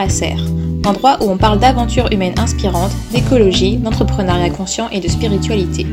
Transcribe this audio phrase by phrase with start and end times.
[0.00, 0.40] la Serre,
[0.86, 5.86] endroit où on parle d'aventures humaines inspirantes, d'écologie, d'entrepreneuriat conscient et de spiritualité.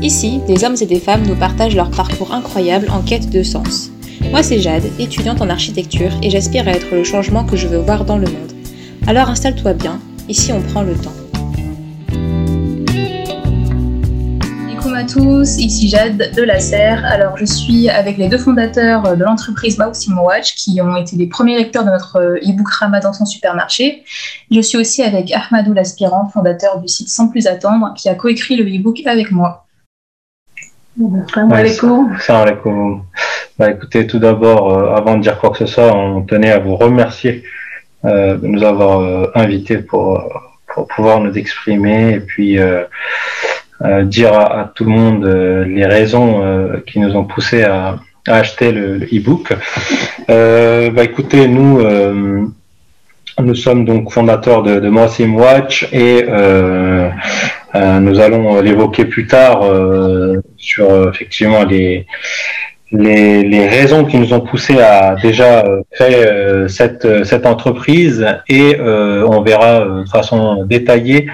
[0.00, 3.90] Ici, des hommes et des femmes nous partagent leur parcours incroyable en quête de sens.
[4.30, 7.78] Moi c'est Jade, étudiante en architecture et j'aspire à être le changement que je veux
[7.78, 8.52] voir dans le monde.
[9.06, 9.98] Alors installe-toi bien,
[10.28, 11.27] ici on prend le temps.
[15.08, 17.02] Tous, ici Jade de la Serre.
[17.06, 21.26] Alors je suis avec les deux fondateurs de l'entreprise Mauximo Watch qui ont été les
[21.26, 24.04] premiers lecteurs de notre e-book Ramadan sans supermarché.
[24.50, 28.56] Je suis aussi avec Ahmadou l'aspirant, fondateur du site Sans plus attendre, qui a coécrit
[28.56, 29.66] le e-book avec moi.
[31.32, 32.16] Salam alaikum.
[32.20, 33.02] Salam
[33.58, 36.58] Bah, écoutez, tout d'abord, euh, avant de dire quoi que ce soit, on tenait à
[36.58, 37.44] vous remercier
[38.04, 40.22] euh, de nous avoir euh, invités pour,
[40.74, 42.84] pour pouvoir nous exprimer et puis euh,
[44.04, 48.34] dire à, tout le monde euh, les raisons euh, qui nous ont poussé à, à
[48.34, 49.52] acheter le e-book.
[50.28, 51.80] bah écoutez, nous
[53.40, 54.88] nous sommes donc fondateurs de, de
[55.30, 57.08] Watch et euh,
[57.74, 59.60] nous allons l'évoquer plus tard
[60.56, 62.04] sur effectivement les,
[62.90, 65.62] les, les, raisons qui nous ont poussé à déjà
[65.92, 66.26] créer
[66.66, 71.32] cette, cette entreprise et on verra de façon détaillée euh,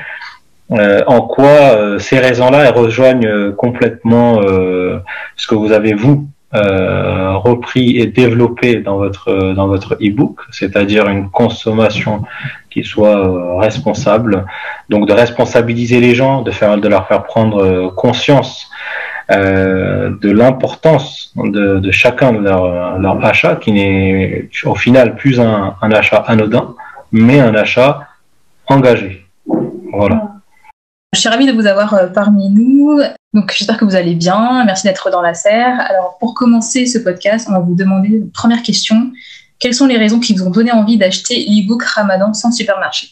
[0.71, 4.41] en quoi euh, ces raisons-là rejoignent euh, complètement
[5.37, 11.29] ce que vous avez vous repris et développé dans votre dans votre e-book, c'est-à-dire une
[11.29, 12.23] consommation
[12.71, 14.47] qui soit responsable,
[14.89, 18.71] donc de responsabiliser les gens, de faire de leur faire prendre conscience
[19.29, 25.75] de l'importance de, de, chacun de leur, leur achat, qui n'est au final plus un,
[25.83, 26.77] un achat anodin,
[27.11, 28.07] mais un achat
[28.69, 29.27] engagé.
[29.93, 30.34] Voilà.
[31.15, 33.01] Je suis ravie de vous avoir euh, parmi nous.
[33.33, 34.65] Donc, j'espère que vous allez bien.
[34.65, 35.81] Merci d'être dans la serre.
[35.89, 39.13] Alors, pour commencer ce podcast, on va vous demander une première question.
[39.61, 43.11] Quelles sont les raisons qui vous ont donné envie d'acheter l'e-book Ramadan sans supermarché?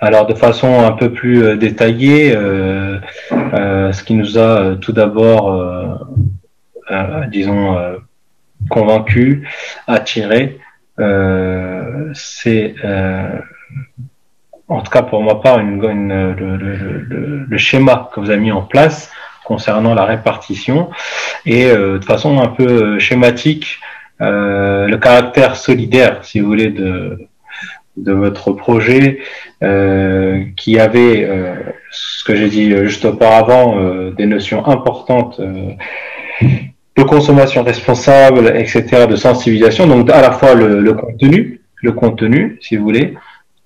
[0.00, 2.98] Alors de façon un peu plus euh, détaillée, euh,
[3.30, 6.08] ce qui nous a tout d'abord,
[7.30, 7.76] disons,
[8.70, 9.46] convaincu,
[9.86, 10.58] attiré,
[12.14, 12.74] c'est
[14.70, 15.80] en tout cas pour ma part, une,
[17.48, 19.10] le, schéma que vous avez mis en place
[19.44, 20.90] concernant la répartition
[21.44, 23.80] et euh, de façon un peu euh, schématique
[24.20, 27.18] euh, le caractère solidaire, si vous voulez, de,
[27.96, 29.18] de votre projet
[30.56, 31.28] qui avait,
[31.90, 39.86] ce que j'ai dit juste auparavant, des notions importantes de consommation responsable, etc., de sensibilisation,
[39.86, 43.14] donc à la fois le, le contenu, le contenu, si vous voulez,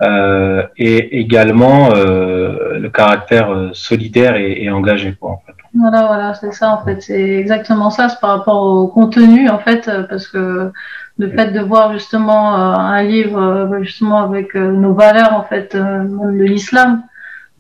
[0.03, 5.53] euh, et également euh, le caractère euh, solidaire et, engagé quoi en fait.
[5.73, 9.61] Voilà voilà c'est ça en fait c'est exactement ça c'est par rapport au contenu en
[9.61, 10.73] fait parce que
[11.17, 17.05] le fait de voir justement un livre justement avec nos valeurs en fait de l'islam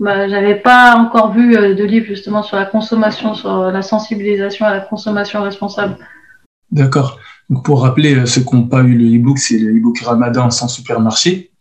[0.00, 4.74] bah, j'avais pas encore vu de livre justement sur la consommation sur la sensibilisation à
[4.74, 5.96] la consommation responsable.
[6.72, 7.20] D'accord.
[7.48, 10.66] Donc pour rappeler ceux qui n'ont pas eu le e-book, c'est le e-book Ramadan sans
[10.66, 11.52] supermarché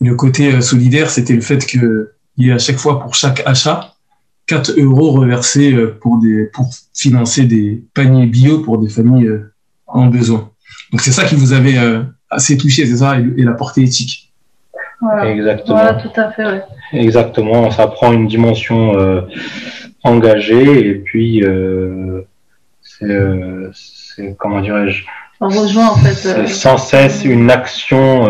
[0.00, 2.08] le côté euh, solidaire, c'était le fait qu'il
[2.38, 3.92] y ait à chaque fois pour chaque achat
[4.46, 9.52] 4 euros reversés euh, pour, des, pour financer des paniers bio pour des familles euh,
[9.86, 10.50] en besoin.
[10.92, 11.78] Donc c'est ça qui vous avait
[12.30, 14.32] assez touché, c'est ça, et, la portée éthique.
[15.24, 15.78] Exactement.
[15.78, 16.44] Voilà, tout à fait.
[16.44, 16.62] Ouais.
[16.92, 18.94] Exactement, ça prend une dimension
[20.02, 21.44] engagée et puis
[22.82, 25.04] c'est comment dirais-je?
[25.40, 26.46] On rejoint en fait.
[26.46, 28.28] sans cesse une action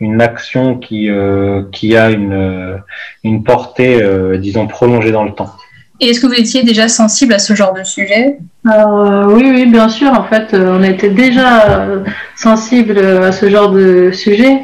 [0.00, 2.76] une action qui, euh, qui a une, euh,
[3.22, 5.54] une portée, euh, disons, prolongée dans le temps.
[6.00, 8.38] Et est-ce que vous étiez déjà sensible à ce genre de sujet?
[8.68, 10.12] Alors, oui, oui, bien sûr.
[10.12, 11.86] En fait, on était déjà
[12.34, 14.58] sensible à ce genre de sujet,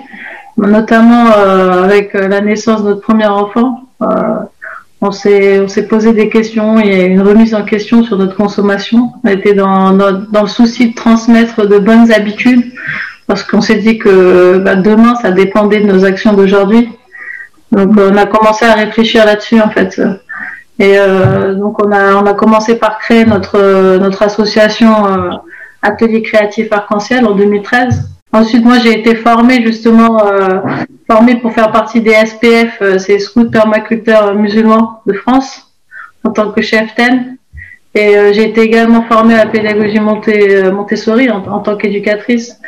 [0.56, 3.84] notamment avec la naissance de notre premier enfant.
[5.00, 6.80] on s'est on s'est posé des questions.
[6.80, 9.12] Il y a une remise en question sur notre consommation.
[9.22, 12.72] On était dans, dans, dans le souci de transmettre de bonnes habitudes
[13.30, 16.90] parce qu'on s'est dit que bah, demain, ça dépendait de nos actions d'aujourd'hui.
[17.70, 20.02] Donc, on a commencé à réfléchir là-dessus, en fait.
[20.80, 25.30] Et euh, donc, on a, commencé par créer notre, association euh,
[25.80, 28.10] Atelier Créatif Arc-en-Ciel en 2013.
[28.32, 30.58] Ensuite, moi, j'ai été formée justement, euh,
[31.08, 35.72] formée pour faire partie des SPF, c'est Scouts Permaculteurs Musulmans de France,
[36.24, 37.36] en tant que chef TEN.
[37.94, 42.60] Et j'ai été également formée à la pédagogie Montessori en tant qu'éducatrice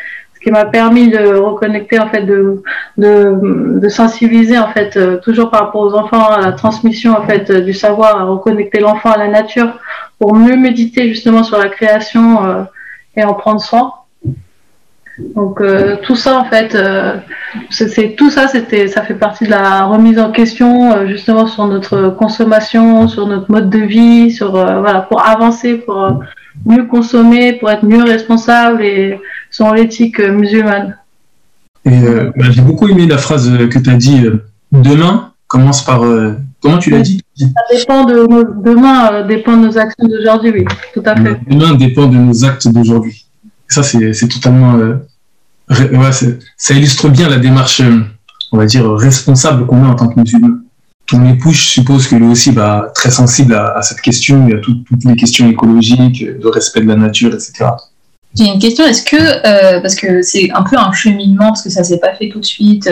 [0.42, 2.62] qui m'a permis de reconnecter en fait de,
[2.98, 7.52] de, sensibiliser en fait euh, toujours par rapport aux enfants à la transmission en fait
[7.52, 9.78] du savoir à reconnecter l'enfant à la nature
[10.18, 12.62] pour mieux méditer justement sur la création euh,
[13.16, 13.92] et en prendre soin.
[15.18, 17.16] Donc euh, tout ça en fait, euh,
[17.70, 21.66] c'est tout ça, c'était, ça fait partie de la remise en question euh, justement sur
[21.66, 26.20] notre consommation, sur notre mode de vie, sur voilà pour avancer, pour
[26.66, 29.18] mieux consommer, pour être mieux responsable et
[29.50, 30.96] selon l'éthique musulmane.
[31.84, 32.00] Et
[32.36, 34.22] bah, j'ai beaucoup aimé la phrase que tu as dit.
[34.70, 36.02] demain commence par
[36.60, 37.20] comment tu l'as dit?
[37.36, 40.64] Ça dépend de nos, demain dépend de nos actions d'aujourd'hui, oui,
[40.94, 41.40] tout à fait.
[41.48, 43.26] Demain dépend de nos actes d'aujourd'hui
[43.72, 44.76] ça, c'est totalement.
[44.76, 46.10] Euh,
[46.56, 48.00] ça illustre bien la démarche, euh,
[48.52, 50.58] on va dire, responsable qu'on a en tant que musulman.
[51.06, 55.04] Ton époux, je suppose que lui aussi, bah, très sensible à, cette question, à toutes
[55.04, 57.66] les questions écologiques, de respect de la nature, etc.
[58.38, 61.70] J'ai une question, est-ce que, euh, parce que c'est un peu un cheminement, parce que
[61.70, 62.90] ça s'est pas fait tout de suite,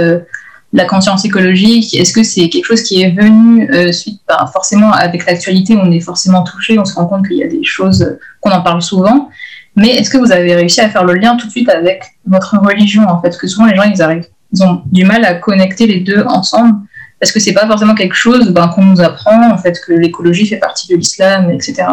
[0.73, 5.25] la conscience écologique, est-ce que c'est quelque chose qui est venu suite, bah, forcément avec
[5.25, 8.51] l'actualité, on est forcément touché, on se rend compte qu'il y a des choses qu'on
[8.51, 9.31] en parle souvent,
[9.77, 12.59] mais est-ce que vous avez réussi à faire le lien tout de suite avec votre
[12.59, 13.29] religion en fait?
[13.29, 16.23] Parce que souvent les gens ils arrivent, ils ont du mal à connecter les deux
[16.27, 16.75] ensemble
[17.21, 20.47] parce que c'est pas forcément quelque chose ben, qu'on nous apprend en fait que l'écologie
[20.47, 21.85] fait partie de l'islam, etc.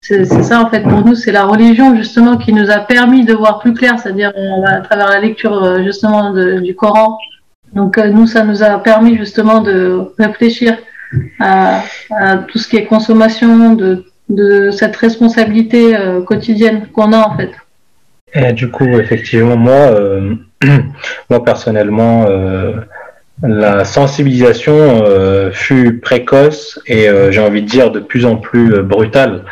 [0.00, 3.32] C'est ça en fait pour nous, c'est la religion justement qui nous a permis de
[3.32, 4.32] voir plus clair, c'est-à-dire
[4.66, 7.18] à travers la lecture euh, justement du Coran.
[7.72, 10.76] Donc euh, nous, ça nous a permis justement de réfléchir
[11.40, 17.18] à, à tout ce qui est consommation, de de cette responsabilité euh, quotidienne qu'on a
[17.18, 17.50] en fait.
[18.34, 20.34] Et du coup, effectivement, moi, euh,
[21.30, 22.72] moi personnellement, euh,
[23.46, 25.04] la sensibilisation
[25.52, 29.44] fut précoce et j'ai envie de dire de plus en plus brutale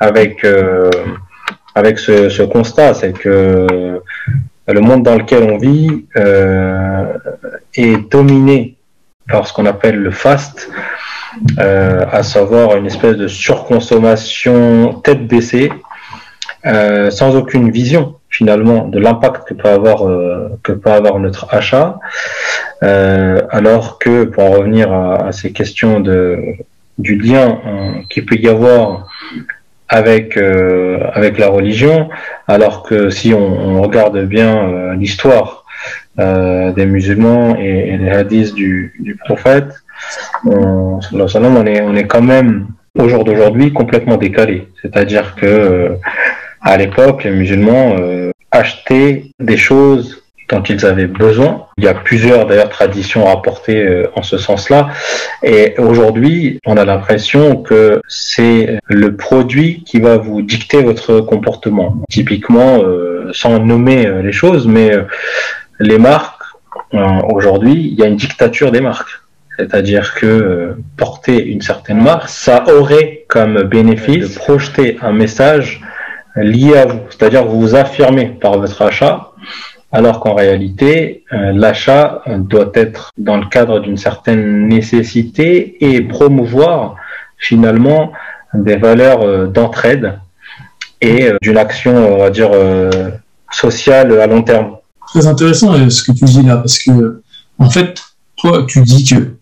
[0.00, 0.46] avec
[1.74, 4.00] avec ce, ce constat, c'est que
[4.66, 6.04] le monde dans lequel on vit
[7.74, 8.78] est dominé
[9.28, 10.70] par ce qu'on appelle le fast,
[11.58, 15.70] euh, à savoir une espèce de surconsommation tête baissée,
[16.66, 21.44] euh, sans aucune vision finalement de l'impact que peut avoir euh, que peut avoir notre
[21.58, 21.98] achat,
[23.60, 26.18] alors que pour en revenir à, ces questions de
[26.98, 27.46] du lien
[28.10, 29.08] qui peut y avoir
[29.88, 30.36] avec
[31.20, 31.96] avec la religion,
[32.46, 34.54] alors que si on, regarde bien
[35.00, 35.64] l'histoire
[36.76, 39.70] des musulmans et, les hadiths du, du prophète,
[40.44, 42.68] on, on est, on est quand même
[42.98, 44.68] au jour d'aujourd'hui complètement décalé.
[44.82, 45.88] C'est-à-dire que euh,
[46.60, 51.66] à l'époque, les musulmans euh, achetaient des choses dont ils avaient besoin.
[51.76, 54.88] Il y a plusieurs d'ailleurs traditions rapportées euh, en ce sens-là.
[55.42, 61.96] Et aujourd'hui, on a l'impression que c'est le produit qui va vous dicter votre comportement.
[62.08, 62.82] Typiquement,
[63.32, 64.92] sans nommer les choses, mais
[65.78, 66.42] les marques,
[66.92, 69.20] aujourd'hui, il y a une dictature des marques.
[69.58, 75.80] C'est-à-dire que euh, porter une certaine marque, ça aurait comme bénéfice de projeter un message
[76.42, 77.00] lié à vous.
[77.10, 79.32] C'est-à-dire vous vous affirmez par votre achat,
[79.92, 86.96] alors qu'en réalité, euh, l'achat doit être dans le cadre d'une certaine nécessité et promouvoir
[87.38, 88.12] finalement
[88.54, 90.18] des valeurs euh, d'entraide
[91.00, 92.50] et d'une action, on va dire,
[93.52, 94.78] sociale à long terme.
[95.06, 97.22] Très intéressant ce que tu dis là, parce que
[97.60, 98.02] en fait,
[98.36, 99.36] toi, tu dis que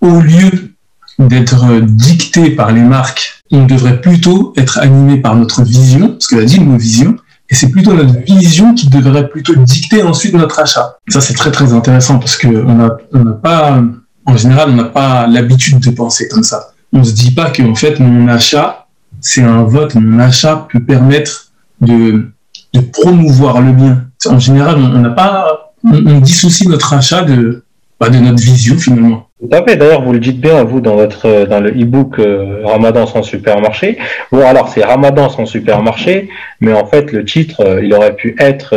[0.00, 0.72] au lieu
[1.18, 6.36] d'être dicté par les marques, on devrait plutôt être animé par notre vision, parce que
[6.36, 7.16] a dit nos visions,
[7.52, 10.96] et c'est plutôt notre vision qui devrait plutôt dicter ensuite notre achat.
[11.08, 13.78] ça, c'est très très intéressant parce que on n'a pas,
[14.24, 16.72] en général, on n'a pas l'habitude de penser comme ça.
[16.94, 18.86] On se dit pas que en fait mon achat,
[19.20, 19.94] c'est un vote.
[19.96, 22.32] Mon achat peut permettre de,
[22.72, 24.06] de promouvoir le bien.
[24.26, 27.64] En général, on n'a pas, on, dissocie notre achat de,
[28.00, 29.28] bah, de notre vision finalement.
[29.42, 33.24] D'ailleurs, vous le dites bien, vous, dans votre euh, dans le e-book euh, Ramadan sans
[33.24, 33.98] supermarché.
[34.30, 36.28] Bon, alors c'est Ramadan sans supermarché,
[36.60, 38.76] mais en fait, le titre, euh, il aurait pu être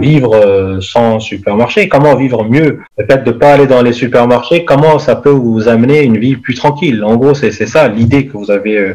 [0.00, 1.88] Vivre sans supermarché.
[1.88, 2.80] Comment vivre mieux?
[2.96, 4.64] Peut-être de pas aller dans les supermarchés.
[4.64, 7.04] Comment ça peut vous amener une vie plus tranquille?
[7.04, 8.94] En gros, c'est c'est ça l'idée que vous avez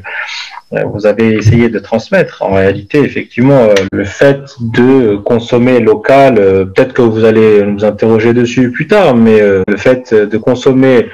[0.71, 2.43] vous avez essayé de transmettre.
[2.43, 7.83] En réalité, effectivement, euh, le fait de consommer local, euh, peut-être que vous allez nous
[7.83, 11.09] interroger dessus plus tard, mais le fait de consommer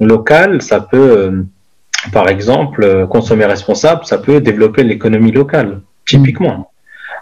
[0.00, 1.44] local, ça peut,
[2.12, 6.70] par exemple, consommer responsable, ça peut développer l'économie locale, typiquement.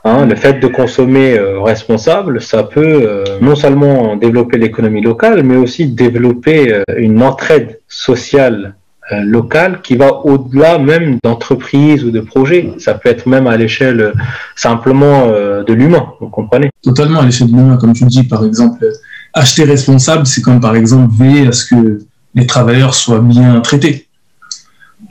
[0.04, 5.86] Hein, le fait de consommer responsable, ça peut non seulement développer l'économie locale, mais aussi
[5.86, 8.74] développer une entraide sociale
[9.12, 12.72] euh, local qui va au-delà même d'entreprises ou de projets.
[12.78, 14.12] Ça peut être même à l'échelle euh,
[14.56, 16.70] simplement euh, de l'humain, vous comprenez?
[16.82, 18.84] Totalement à l'échelle de l'humain, comme tu dis, par exemple,
[19.32, 22.00] acheter responsable, c'est comme par exemple veiller à ce que
[22.34, 24.08] les travailleurs soient bien traités.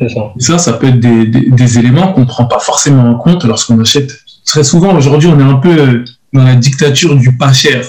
[0.10, 0.34] Ça.
[0.40, 0.58] ça.
[0.58, 4.12] ça, peut être des, des, éléments qu'on ne prend pas forcément en compte lorsqu'on achète.
[4.46, 7.86] Très souvent, aujourd'hui, on est un peu dans la dictature du pas cher.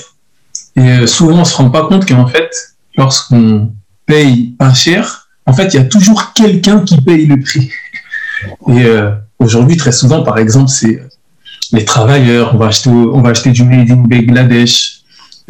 [0.77, 2.51] Et souvent, on se rend pas compte qu'en fait,
[2.97, 3.73] lorsqu'on
[4.07, 7.71] paye pas cher, en fait, il y a toujours quelqu'un qui paye le prix.
[8.69, 8.85] Et
[9.38, 11.00] aujourd'hui, très souvent, par exemple, c'est
[11.73, 15.00] les travailleurs, on va acheter, on va acheter du made in Bangladesh.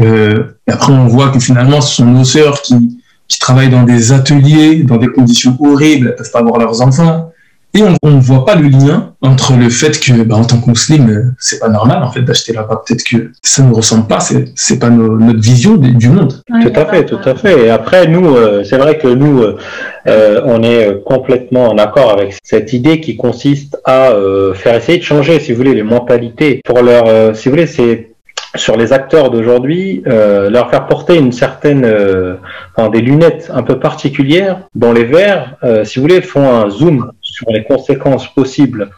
[0.01, 2.99] Euh, et après, on voit que finalement, ce sont nos sœurs qui,
[3.29, 7.33] qui travaillent dans des ateliers, dans des conditions horribles, elles peuvent pas avoir leurs enfants.
[7.75, 10.71] Et on ne voit pas le lien entre le fait que, bah, en tant que
[10.71, 12.83] musulman, euh, c'est pas normal en fait d'acheter là-bas.
[12.87, 16.41] Peut-être que ça ne ressemble pas, c'est c'est pas notre vision du monde.
[16.63, 17.67] tout à fait, tout à fait.
[17.67, 22.39] Et après, nous, euh, c'est vrai que nous, euh, on est complètement en accord avec
[22.43, 24.13] cette idée qui consiste à
[24.55, 28.17] faire essayer de changer, si vous voulez, les mentalités pour leur, si vous voulez, c'est
[28.57, 32.37] sur les acteurs d'aujourd'hui, euh, leur faire porter une certaine, euh,
[32.75, 36.71] enfin, des lunettes un peu particulières dont les verts, euh, si vous voulez, font un
[36.71, 38.91] zoom sur les conséquences possibles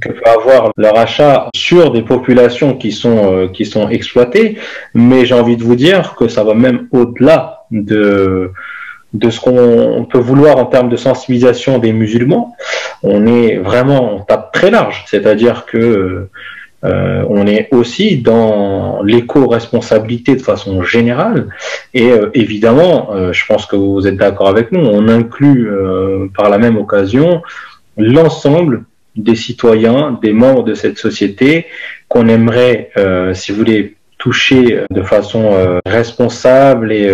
[0.00, 4.58] que peut avoir leur achat sur des populations qui sont qui sont exploitées.
[4.94, 8.52] Mais j'ai envie de vous dire que ça va même au-delà de
[9.12, 12.54] de ce qu'on peut vouloir en termes de sensibilisation des musulmans.
[13.02, 16.28] On est vraiment on tape très large, c'est-à-dire que
[16.84, 21.48] euh, on est aussi dans l'éco-responsabilité de façon générale.
[21.94, 25.70] Et euh, évidemment, euh, je pense que vous êtes d'accord avec nous, on inclut
[26.36, 27.42] par la même occasion
[27.96, 28.84] l'ensemble
[29.16, 31.66] des citoyens, des membres de cette société
[32.08, 32.90] qu'on aimerait,
[33.34, 37.12] si vous voulez, toucher de façon responsable et,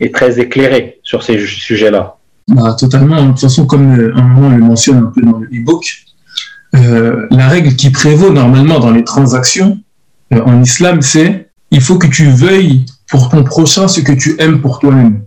[0.00, 2.16] et, très éclairée sur ces sujets-là.
[2.48, 3.22] Bah, totalement.
[3.22, 5.84] De toute façon, comme un moment le mentionne un peu dans le e-book,
[6.76, 9.78] euh, la règle qui prévaut normalement dans les transactions
[10.32, 14.36] euh, en islam, c'est il faut que tu veuilles pour ton prochain ce que tu
[14.40, 15.22] aimes pour toi-même.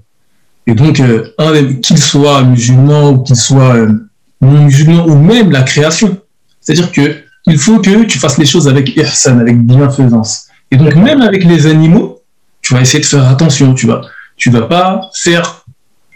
[0.68, 1.34] Et donc, euh,
[1.82, 3.76] qu'il soit musulman ou qu'il soit
[4.44, 6.18] non musulman ou même la création.
[6.62, 10.48] C'est-à-dire que il faut que tu fasses les choses avec ihsan, avec bienfaisance.
[10.72, 12.22] Et donc, même avec les animaux,
[12.62, 14.02] tu vas essayer de faire attention, tu vas,
[14.38, 15.66] tu vas pas faire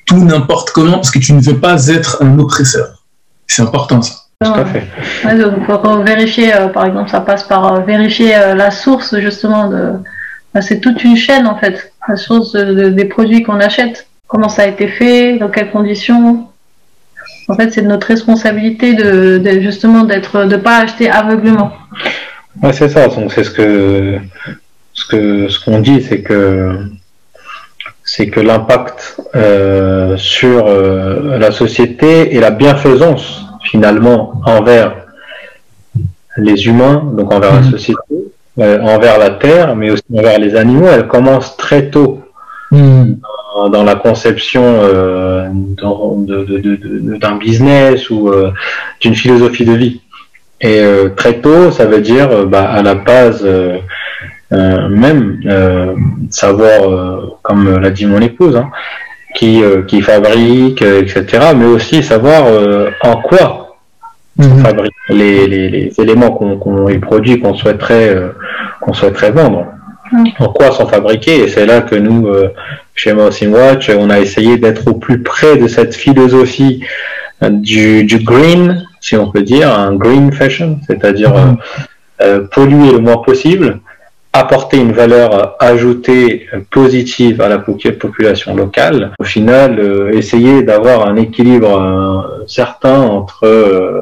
[0.06, 3.04] tout n'importe comment parce que tu ne veux pas être un oppresseur.
[3.46, 4.16] C'est important ça.
[4.44, 4.88] Tout à fait.
[5.66, 9.94] pour vérifier, euh, par exemple, ça passe par euh, vérifier euh, la source justement de.
[10.62, 14.68] c'est toute une chaîne en fait, la source des produits qu'on achète, comment ça a
[14.68, 16.48] été fait, dans quelles conditions.
[17.48, 21.72] En fait, c'est notre responsabilité de, justement d'être, de pas acheter aveuglement.
[22.62, 23.08] Ouais, c'est ça.
[23.08, 24.18] Donc c'est ce que
[24.94, 26.90] ce que ce qu'on dit, c'est que
[28.04, 29.22] c'est que l'impact
[30.18, 35.08] sur la société et la bienfaisance finalement envers
[36.38, 37.72] les humains, donc envers la mhm.
[37.72, 38.00] société,
[38.60, 42.24] euh, envers la terre, mais aussi envers les animaux, elle commence très tôt
[42.72, 48.52] dans, la conception euh, d'un business ou euh,
[49.02, 50.02] d'une philosophie de vie.
[50.60, 50.82] Et
[51.16, 53.48] très tôt, ça veut dire bah, à la base
[54.52, 55.40] même
[56.32, 58.72] savoir, comme l'a dit mon épouse, hein,
[59.38, 61.54] qui, euh, qui fabrique, euh, etc.
[61.56, 63.78] Mais aussi savoir euh, en quoi
[64.38, 64.64] mhm.
[64.64, 68.16] fabrique les, les, les, éléments qu'on qu les produits qu'on souhaiterait
[68.82, 69.66] qu'on souhaiterait vendre.
[70.40, 72.30] En quoi sont fabriqués Et c'est là que nous,
[72.96, 76.84] chez Mousing Watch, on a essayé d'être au plus près de cette philosophie
[77.42, 82.48] du, du green, si on peut dire, un green fashion, c'est-à-dire mhm.
[82.50, 83.82] polluer le moins possible,
[84.38, 89.12] apporter une valeur ajoutée positive à la population locale.
[89.20, 94.02] Au final, euh, essayer d'avoir un équilibre euh, certain entre euh,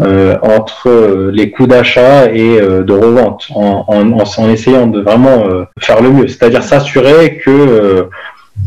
[0.00, 5.44] entre les coûts d'achat et de revente, en, en, en, essayant de vraiment
[5.80, 8.08] faire le mieux, c'est-à-dire s'assurer que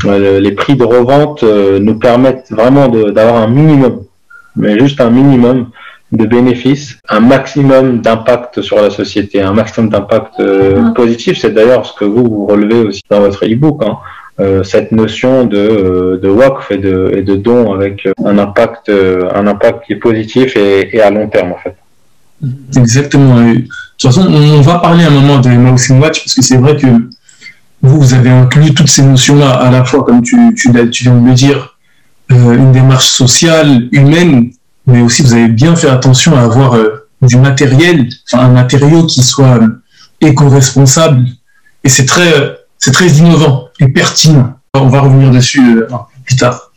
[0.06, 4.04] les prix de revente nous permettent vraiment d'avoir un minimum,
[4.58, 5.68] mais juste un minimum
[6.12, 10.92] de bénéfices, un maximum d'impact sur la société, un maximum d'impact euh, ah.
[10.94, 11.38] positif.
[11.40, 13.98] C'est d'ailleurs ce que vous, vous relevez aussi dans votre e-book, hein.
[14.40, 19.48] Euh, cette notion de, euh, de WACF et de, de don avec un impact, un
[19.48, 21.76] impact qui est positif et, à long terme en fait.
[22.76, 23.40] Exactement.
[23.40, 23.70] De toute
[24.02, 26.88] façon, on va parler un moment de Mousing Watch parce que c'est vrai que
[27.84, 31.28] vous, vous avez inclus toutes ces notions-là à la fois, comme tu, tu, viens de
[31.28, 31.78] le dire,
[32.30, 34.52] une démarche sociale, humaine,
[34.88, 39.22] mais aussi vous avez bien fait attention à avoir euh, du matériel, un matériau qui
[39.24, 39.68] soit euh,
[40.22, 41.26] éco-responsable.
[41.84, 44.54] Et c'est très, euh, c'est très innovant et pertinent.
[44.74, 45.84] On va revenir dessus
[46.26, 46.72] plus tard.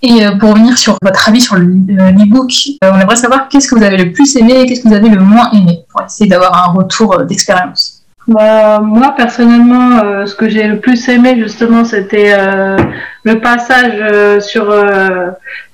[0.00, 3.96] Et pour revenir sur votre avis sur l'e-book, on aimerait savoir qu'est-ce que vous avez
[3.96, 6.72] le plus aimé et qu'est-ce que vous avez le moins aimé pour essayer d'avoir un
[6.72, 7.98] retour d'expérience.
[8.28, 12.76] Bah, moi personnellement, euh, ce que j'ai le plus aimé justement, c'était euh,
[13.22, 14.66] le passage euh, sur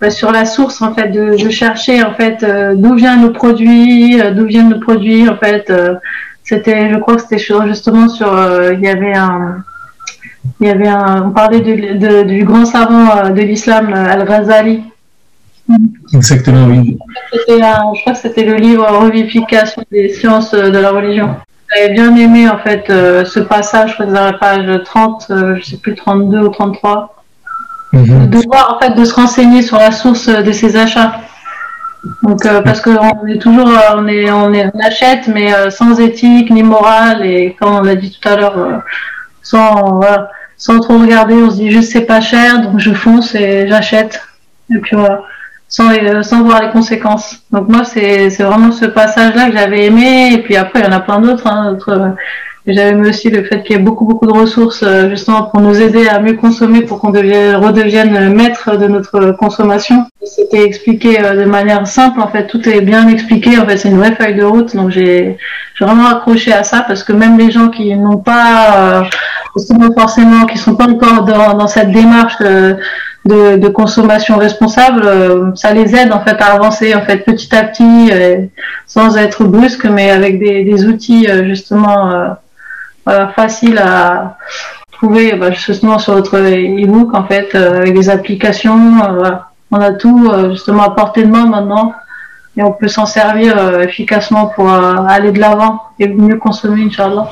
[0.01, 2.47] bah, sur la source en fait, de, chercher en fait
[2.77, 5.73] d'où viennent nos produits, d'où viennent nos produits en fait,
[6.45, 8.29] C'était, je crois que c'était justement sur,
[8.73, 9.65] il y avait un,
[10.61, 14.85] il y avait un, on parlait du grand savant de l'islam Al-Ghazali.
[16.13, 16.99] Exactement, oui.
[17.33, 21.35] je crois que c'était le livre Revivification des sciences de la religion.
[21.75, 25.63] J'avais bien aimé en fait ce passage, je crois que c'est la page 30, je
[25.65, 27.15] sais plus 32 ou 33
[27.95, 28.27] Mhm.
[28.29, 31.21] de voir en fait de se renseigner sur la source de ses achats.
[32.23, 35.99] Donc euh, parce qu'on est toujours euh, on est on est achète mais euh, sans
[36.01, 38.83] éthique ni morale et comme on l'a dit tout à l'heure
[39.43, 40.01] sans
[40.57, 44.21] sans trop regarder on se dit juste c'est pas cher donc je fonce et j'achète
[44.71, 45.23] et puis voilà
[45.69, 45.91] sans
[46.23, 47.43] sans voir les conséquences.
[47.51, 50.85] Donc moi c'est c'est vraiment ce passage là que j'avais aimé et puis après il
[50.85, 51.77] y en a plein d'autres hein,
[52.67, 55.61] j'avais aimé aussi le fait qu'il y ait beaucoup, beaucoup de ressources euh, justement pour
[55.61, 60.07] nous aider à mieux consommer pour qu'on redevienne maître de notre consommation.
[60.25, 63.91] C'était expliqué euh, de manière simple, en fait, tout est bien expliqué, en fait, c'est
[63.91, 65.37] une vraie feuille de route, donc j'ai
[65.79, 70.57] vraiment accroché à ça parce que même les gens qui n'ont pas, euh, forcément, qui
[70.57, 72.79] sont pas encore dans, dans cette démarche de,
[73.27, 78.11] de, consommation responsable, ça les aide en fait à avancer en fait petit à petit,
[78.87, 82.37] sans être brusque, mais avec des, des outils justement
[83.35, 84.37] facile à
[84.95, 89.03] trouver bah, justement sur notre e-book en fait euh, avec des applications.
[89.05, 89.31] Euh,
[89.71, 91.93] on a tout euh, justement à portée de main maintenant
[92.57, 97.29] et on peut s'en servir efficacement pour aller de l'avant et mieux consommer, Inch'Allah.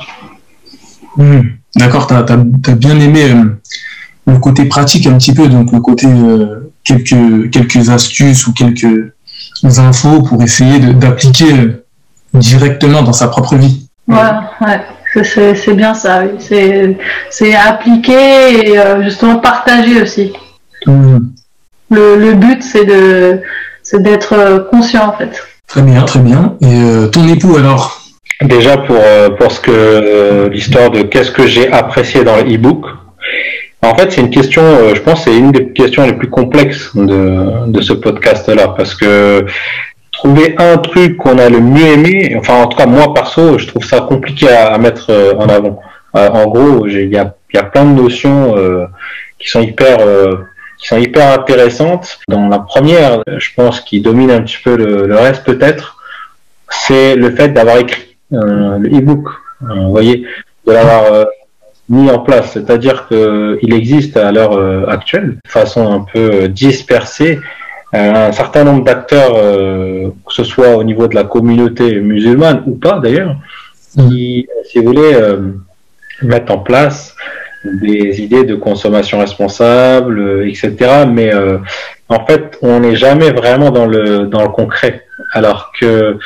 [1.15, 1.39] Mmh.
[1.77, 3.33] D'accord, tu as, bien aimé
[4.27, 6.07] le côté pratique un petit peu, donc le côté
[6.83, 9.13] quelques, quelques astuces ou quelques
[9.63, 11.53] infos pour essayer d'appliquer
[12.33, 13.87] directement dans sa propre vie.
[14.09, 14.17] Ouais,
[14.59, 14.81] ouais.
[15.21, 20.33] C'est bien ça, c'est appliquer et euh, justement partager aussi.
[20.87, 21.17] Mmh.
[21.91, 23.41] Le, but, c'est de
[23.99, 25.43] d'être euh, conscient en fait.
[25.67, 26.55] Très bien, très bien.
[26.61, 28.01] Et euh, ton époux alors?
[28.41, 28.97] Déjà pour,
[29.37, 32.85] pour ce que l'histoire de qu'est-ce que j'ai apprécié dans l'e-book.
[33.81, 34.61] En fait, c'est une question,
[34.95, 39.45] je pense, c'est une des questions les plus complexes de, de ce podcast-là, parce que
[40.13, 43.67] trouver un truc qu'on a le mieux aimé, enfin en tout cas moi perso, je
[43.67, 45.81] trouve ça compliqué à, mettre euh, en avant.
[46.15, 48.85] Euh, en gros, il y a, y a, plein de notions euh,
[49.39, 49.97] qui sont hyper
[50.77, 52.19] qui sont hyper intéressantes.
[52.27, 55.97] Dans la première, je pense, qui domine un petit peu le, reste peut-être,
[56.69, 59.29] c'est le fait d'avoir écrit le e-book.
[59.61, 60.27] vous voyez,
[60.67, 61.25] de l'avoir
[61.87, 67.39] mis en place, c'est-à-dire qu'il existe à l'heure actuelle, de façon un peu dispersée,
[67.93, 72.75] un certain nombre d'acteurs, euh, que ce soit au niveau de la communauté musulmane ou
[72.75, 73.35] pas d'ailleurs,
[73.95, 75.51] qui, si vous voulez, euh,
[76.23, 77.15] mettent en place
[77.63, 81.05] des idées de consommation responsable, euh, etc.
[81.07, 81.31] Mais
[82.09, 85.05] en fait, on n'est jamais vraiment dans le dans le concret.
[85.31, 86.17] Alors que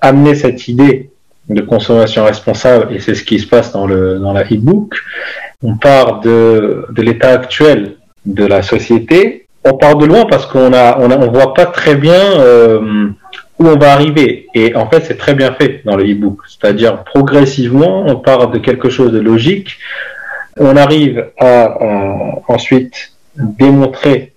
[0.00, 1.10] amener cette idée
[1.48, 4.94] de consommation responsable, et c'est ce qui se passe dans le dans la e-book,
[5.62, 10.72] on part de de l'état actuel de la société on part de loin parce qu'on
[10.72, 13.08] a, on, a, on voit pas très bien euh,
[13.58, 14.46] où on va arriver.
[14.54, 16.40] Et en fait, c'est très bien fait dans le e-book.
[16.48, 19.78] C'est-à-dire progressivement, on part de quelque chose de logique.
[20.58, 21.78] On arrive à
[22.48, 24.31] ensuite démontrer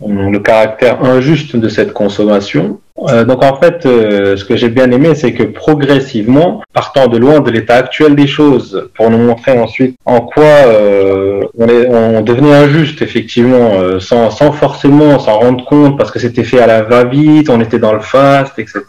[0.00, 4.90] le caractère injuste de cette consommation euh, donc en fait, euh, ce que j'ai bien
[4.90, 9.52] aimé, c'est que progressivement, partant de loin de l'état actuel des choses, pour nous montrer
[9.52, 15.64] ensuite en quoi euh, on, est, on devenait injuste, effectivement, sans, sans forcément s'en rendre
[15.66, 18.82] compte, parce que c'était fait à la va-vite, on était dans le fast, etc.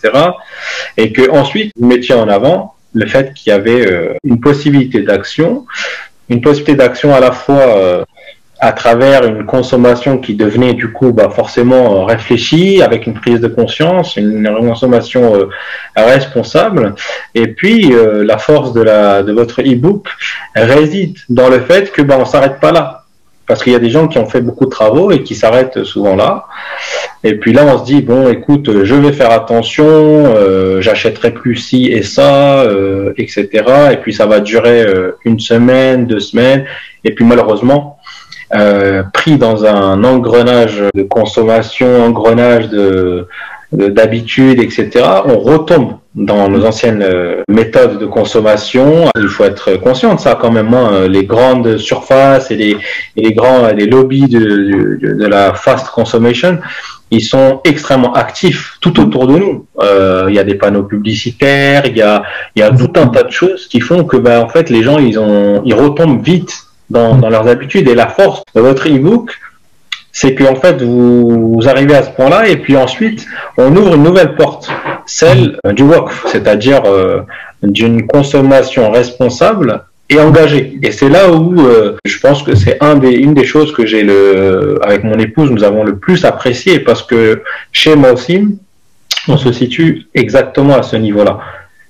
[0.96, 5.66] Et que ensuite, vous mettiez en avant le fait qu'il y avait une possibilité d'action,
[6.30, 8.06] une possibilité d'action à la fois
[8.60, 13.40] à travers une consommation qui devenait du coup bah, forcément euh, réfléchie, avec une prise
[13.40, 15.50] de conscience, une, consommation euh,
[15.96, 16.96] responsable.
[17.36, 20.08] Et puis euh, la force de, la, de votre e-book
[20.56, 23.04] réside dans le fait que bah, on s'arrête pas là.
[23.46, 25.86] Parce qu'il y a des gens qui ont fait beaucoup de travaux et qui s'arrêtent
[25.86, 26.48] souvent là.
[27.24, 30.36] Et puis là, on se dit bon, écoute, je vais faire attention,
[30.82, 32.66] j'achèterai plus ci et ça,
[33.16, 33.48] etc.
[33.94, 34.86] Et puis ça va durer
[35.24, 36.66] une semaine, deux semaines.
[37.06, 37.97] Et puis malheureusement,
[38.54, 43.28] euh, pris dans un engrenage de consommation, engrenage de
[43.74, 49.12] d'habitude, etc., on retombe dans nos anciennes euh, méthodes de consommation.
[49.20, 50.74] Il faut être conscient de ça quand même.
[50.74, 51.08] Hein.
[51.10, 52.78] Les grandes surfaces et les,
[53.18, 56.60] et les grands les lobbies de, de, de, la fast consumption,
[57.12, 59.66] ils sont extrêmement actifs tout autour de nous.
[59.82, 62.24] Euh, il y a des panneaux publicitaires, il y a,
[62.56, 64.98] y a tout un tas de choses qui font que ben, en fait les gens
[64.98, 67.88] ils ont ils retombent vite dans, dans leurs habitudes.
[67.88, 69.38] Et la force de votre e-book,
[70.12, 74.36] c'est qu'en fait, vous, arrivez à ce point-là, et puis ensuite, on ouvre une nouvelle
[74.36, 74.68] porte,
[75.06, 77.22] celle du WOC, c'est-à-dire euh,
[77.62, 80.80] d'une consommation responsable et engagée.
[80.82, 83.86] Et c'est là où euh, je pense que c'est un des, une des choses que
[83.86, 88.56] j'ai le, avec mon épouse, nous avons le plus apprécié, parce que chez Mosim,
[89.28, 91.40] on se situe exactement à ce niveau-là.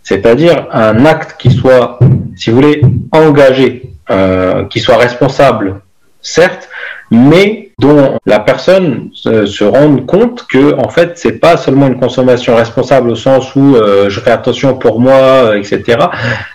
[0.04, 2.00] C'est-à-dire un acte qui soit,
[2.36, 2.82] si vous voulez,
[3.12, 5.82] engagé, euh, qui soit responsable,
[6.22, 6.70] certes,
[7.12, 12.56] mais dont la personne se, rende compte que en fait c'est pas seulement une consommation
[12.56, 15.98] responsable au sens où euh, je fais attention pour moi, etc.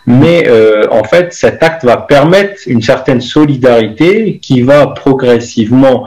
[0.07, 6.07] Mais euh, en fait cet acte va permettre une certaine solidarité qui va progressivement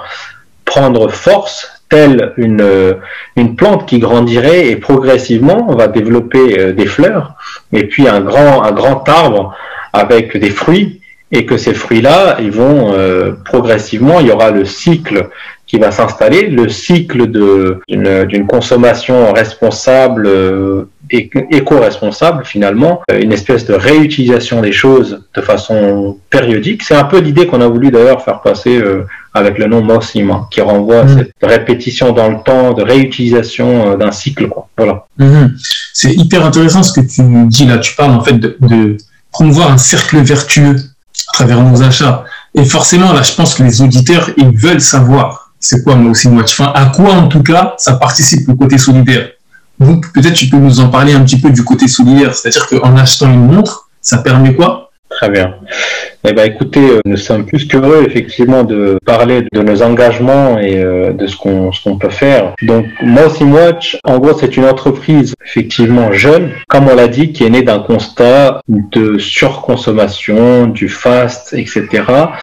[0.66, 2.68] prendre force telle une,
[3.36, 7.36] une plante qui grandirait et progressivement va développer des fleurs
[7.72, 9.54] et puis un grand un grand arbre
[9.94, 14.66] avec des fruits et que ces fruits-là, ils vont euh, progressivement, il y aura le
[14.66, 15.30] cycle
[15.66, 17.26] qui va s'installer, le cycle
[17.88, 26.18] d'une consommation responsable euh, éco-responsable finalement, euh, une espèce de réutilisation des choses de façon
[26.30, 26.84] périodique.
[26.84, 28.80] C'est un peu l'idée qu'on a voulu d'ailleurs faire passer
[29.34, 31.18] avec le nom Mosim, hein, qui renvoie à mm.
[31.18, 34.48] cette répétition dans le temps, de réutilisation d'un cycle.
[34.48, 34.68] Quoi.
[34.78, 35.08] Voilà.
[35.20, 35.50] Mm-hmm.
[35.94, 37.80] C'est hyper intéressant ce que tu dis là.
[37.80, 38.98] Tu parles en fait de, de
[39.32, 40.76] promouvoir un cercle vertueux
[41.30, 42.24] à travers nos achats.
[42.54, 46.28] Et forcément, là, je pense que les auditeurs, ils veulent savoir c'est quoi moi aussi
[46.28, 46.60] Watch.
[46.60, 49.30] Enfin, à quoi, en tout cas, ça participe au côté solidaire?
[49.80, 52.34] Donc, peut-être tu peux nous en parler un petit peu du côté solidaire.
[52.36, 54.85] C'est-à-dire qu'en achetant une montre, ça permet quoi?
[55.10, 55.56] Très bien.
[56.28, 60.84] Eh ben, écoutez, euh, nous sommes plus qu'heureux effectivement de parler de nos engagements et
[60.84, 62.54] euh, de ce qu'on ce qu'on peut faire.
[62.64, 67.44] Donc, Mossing Watch, en gros, c'est une entreprise effectivement jeune, comme on l'a dit, qui
[67.44, 71.88] est née d'un constat de surconsommation, du fast, etc.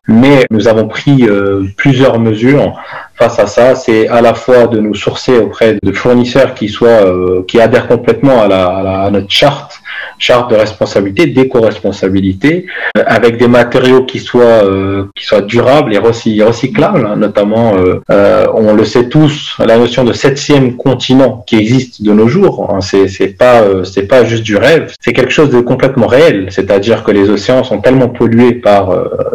[0.07, 2.75] Mais nous avons pris euh, plusieurs mesures
[3.23, 7.05] face à ça, c'est à la fois de nous sourcer auprès de fournisseurs qui soient
[7.47, 8.67] qui adhèrent complètement à, la,
[9.05, 9.83] à, notre charte
[10.19, 15.99] charte de responsabilité, d'éco-responsabilité, euh, avec des matériaux qui soient euh, qui soient durables et
[15.99, 22.03] recyclables, hein, notamment, euh, on le sait tous, la notion de septième continent qui existe
[22.03, 25.51] de nos jours, hein, c'est c'est pas c'est pas juste du rêve, c'est quelque chose
[25.51, 28.85] de complètement réel, c'est-à-dire que les océans sont tellement pollués par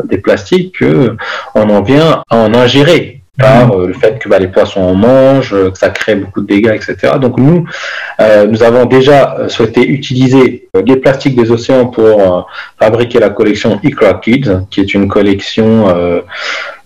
[0.06, 1.15] des plastiques que
[1.56, 4.95] on en vient à en ingérer par euh, le fait que bah, les poissons en
[4.95, 7.13] mangent, euh, que ça crée beaucoup de dégâts, etc.
[7.21, 7.65] Donc nous,
[8.19, 12.47] euh, nous avons déjà souhaité utiliser les plastiques des océans pour
[12.80, 16.23] fabriquer la collection Ikra Kids, qui est une collection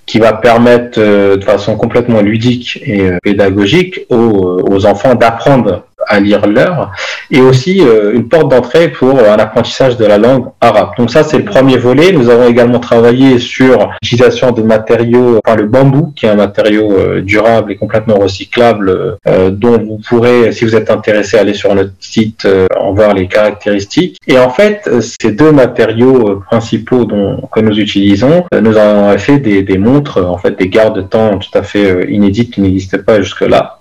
[0.06, 6.46] qui va permettre de façon complètement ludique et pédagogique aux, aux enfants d'apprendre à lire
[6.46, 6.92] l'heure,
[7.32, 10.90] et aussi euh, une porte d'entrée pour un apprentissage de la langue arabe.
[10.98, 12.12] Donc ça, c'est le premier volet.
[12.12, 16.92] Nous avons également travaillé sur l'utilisation de matériaux, enfin le bambou, qui est un matériau
[16.92, 21.74] euh, durable et complètement recyclable, euh, dont vous pourrez, si vous êtes intéressé, aller sur
[21.74, 22.48] notre site,
[22.78, 24.18] en voir les caractéristiques.
[24.28, 29.64] Et en fait, ces deux matériaux principaux dont, que nous utilisons, nous avons fait des,
[29.64, 33.81] des montres, en fait, des gardes-temps tout à fait inédites qui n'existaient pas jusque-là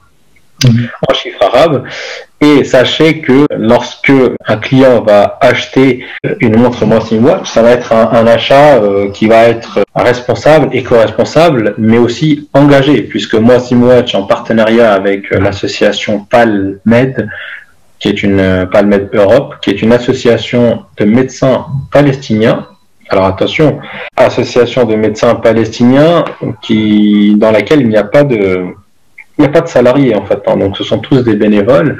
[0.66, 0.88] Mhm.
[1.08, 1.84] en chiffre arabe.
[2.40, 4.12] Et sachez que lorsque
[4.46, 6.04] un client va acheter
[6.40, 11.74] une montre Mossing Watch, ça va être un, achat euh, qui va être responsable, éco-responsable,
[11.76, 17.28] mais aussi engagé, puisque Mossing Watch, en partenariat avec l'association PALMED,
[17.98, 22.66] qui est une PALMED Europe, qui est une association de médecins palestiniens,
[23.10, 23.80] alors attention,
[24.16, 26.24] association de médecins palestiniens
[26.62, 28.66] qui, dans laquelle il n'y a pas de,
[29.40, 30.56] il n'y a pas de salariés en fait, hein.
[30.58, 31.98] donc ce sont tous des bénévoles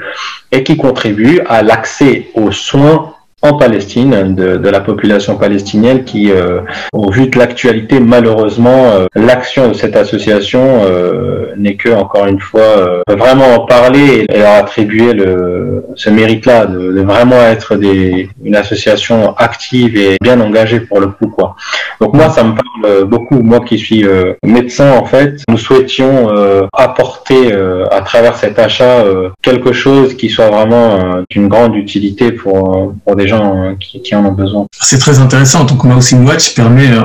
[0.51, 6.31] et qui contribuent à l'accès aux soins en Palestine, de, de, la population palestinienne qui,
[6.31, 6.61] euh,
[6.93, 12.39] au vu de l'actualité, malheureusement, euh, l'action de cette association euh, n'est que, encore une
[12.39, 17.75] fois, euh, vraiment en parler et leur attribuer le, ce mérite-là de, de, vraiment être
[17.77, 21.27] des, une association active et bien engagée pour le coup.
[21.27, 21.55] Quoi.
[21.99, 23.41] Donc moi, ça me parle beaucoup.
[23.41, 24.05] Moi qui suis
[24.43, 26.29] médecin, en fait, nous souhaitions
[26.73, 27.53] apporter
[27.91, 29.03] à travers cet achat
[29.41, 34.31] quelque chose qui soit vraiment d'une grande utilité pour, pour des euh, qui, en ont
[34.31, 34.67] besoin.
[34.79, 35.63] C'est très intéressant.
[35.63, 37.03] Donc, Mousing Watch permet, euh,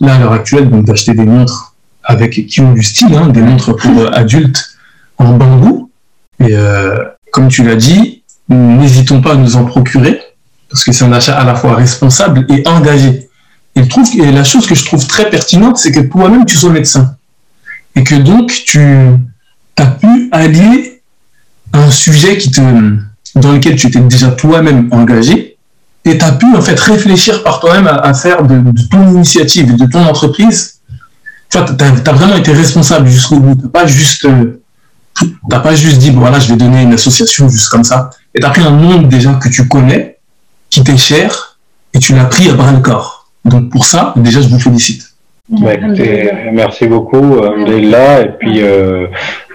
[0.00, 3.76] là, à l'heure actuelle, d'acheter des montres avec, qui ont du style, hein, des montres
[3.76, 4.76] pour euh, adultes
[5.18, 5.90] en bambou.
[6.40, 6.54] Et
[7.32, 10.18] comme tu l'as dit, n'hésitons pas à nous en procurer,
[10.70, 13.28] parce que c'est un achat à la fois responsable et engagé.
[13.76, 16.70] Et, trouve, et la chose que je trouve très pertinente, c'est que toi-même, tu sois
[16.70, 17.14] médecin.
[17.94, 18.80] Et que donc, tu
[19.76, 21.02] as pu allier
[21.74, 22.60] un sujet qui te,
[23.34, 25.56] dans lequel tu étais déjà toi-même engagé
[26.04, 29.86] et tu as pu en fait réfléchir par toi-même à, faire de, ton initiative, de
[29.86, 30.80] ton entreprise,
[31.50, 33.54] tu vois, as, vraiment été responsable jusqu'au bout.
[33.54, 34.62] T'as pas juste, euh,
[35.48, 38.10] t'as pas juste dit, bon, voilà, je vais donner une association juste comme ça.
[38.34, 40.18] Et t'as pris un monde déjà que tu connais,
[40.70, 41.58] qui t'est cher,
[41.92, 43.30] et tu l'as pris à bras le corps.
[43.44, 45.09] Donc pour ça, déjà, je vous félicite.
[45.50, 45.72] Bah,
[46.52, 48.22] merci beaucoup, là.
[48.22, 49.08] Et puis, euh,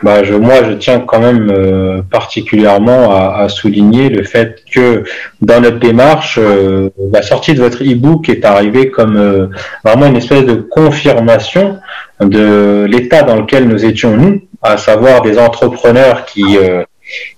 [0.04, 5.06] bah, je, moi, je tiens quand même euh, particulièrement à, à, souligner le fait que
[5.42, 9.48] dans notre démarche, euh, la sortie de votre e-book est arrivée comme euh,
[9.86, 11.78] vraiment une espèce de confirmation
[12.20, 16.58] de l'état dans lequel nous étions nous, à savoir des entrepreneurs qui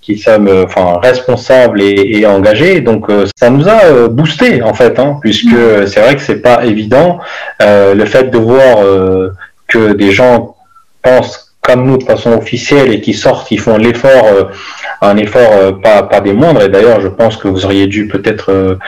[0.00, 2.80] qui sommes euh, enfin responsables et, et engagés.
[2.80, 5.86] Donc euh, ça nous a euh, boosté en fait, hein, puisque mm.
[5.86, 7.18] c'est vrai que c'est pas évident
[7.60, 8.78] le fait de voir
[9.66, 10.56] que des gens
[11.02, 14.24] pensent comme nous de façon officielle et qui sortent, ils font l'effort,
[15.00, 16.62] un effort pas, pas des moindres.
[16.62, 18.78] Et d'ailleurs, je pense que vous auriez dû peut-être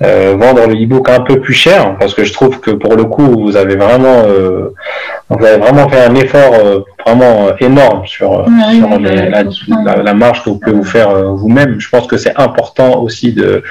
[0.00, 3.26] vendre le e-book un peu plus cher, parce que je trouve que pour le coup,
[3.26, 4.24] vous avez vraiment,
[5.28, 10.42] vous avez vraiment fait un effort vraiment euh, énorme sur, euh, sur la, la, marge
[10.44, 11.80] que vous pouvez vous faire euh, vous-même.
[11.80, 13.62] Je pense que c'est important aussi de,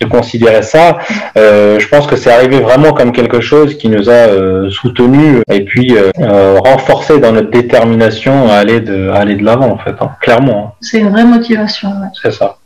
[0.00, 0.98] de considérer ça.
[1.36, 5.42] Euh, je pense que c'est arrivé vraiment comme quelque chose qui nous a euh, soutenus
[5.50, 9.78] et puis euh, renforcé dans notre détermination à aller de, à aller de l'avant en
[9.78, 10.68] fait, hein, clairement.
[10.68, 10.78] Hein.
[10.80, 11.92] C'est une vraie motivation.
[12.22, 12.58] C'est ça.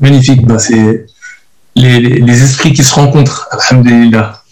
[0.00, 0.46] Magnifique.
[0.46, 1.06] Bah, c'est
[1.76, 3.48] les, les, esprits qui se rencontrent.
[3.50, 4.42] Alhamdulillah.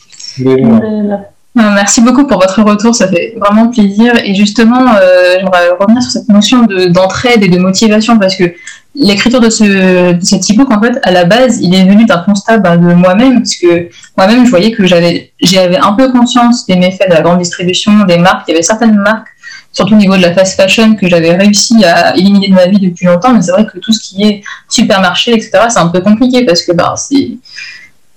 [1.54, 4.14] Merci beaucoup pour votre retour, ça fait vraiment plaisir.
[4.24, 8.54] Et justement, euh, j'aimerais revenir sur cette notion d'entraide et de motivation parce que
[8.94, 12.18] l'écriture de, ce, de cet e-book, en fait, à la base, il est venu d'un
[12.18, 16.66] constat ben, de moi-même parce que moi-même, je voyais que j'avais j'avais un peu conscience
[16.66, 18.44] des méfaits de la grande distribution, des marques.
[18.48, 19.28] Il y avait certaines marques,
[19.72, 22.78] surtout au niveau de la fast fashion, que j'avais réussi à éliminer de ma vie
[22.78, 23.32] depuis longtemps.
[23.32, 26.62] Mais c'est vrai que tout ce qui est supermarché, etc., c'est un peu compliqué parce
[26.62, 26.94] que ben,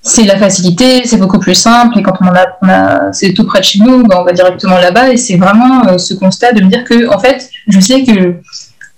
[0.07, 3.65] c'est la facilité, c'est beaucoup plus simple, et quand on a, c'est tout près de
[3.65, 6.69] chez nous, ben, on va directement là-bas, et c'est vraiment euh, ce constat de me
[6.69, 8.35] dire que, en fait, je sais que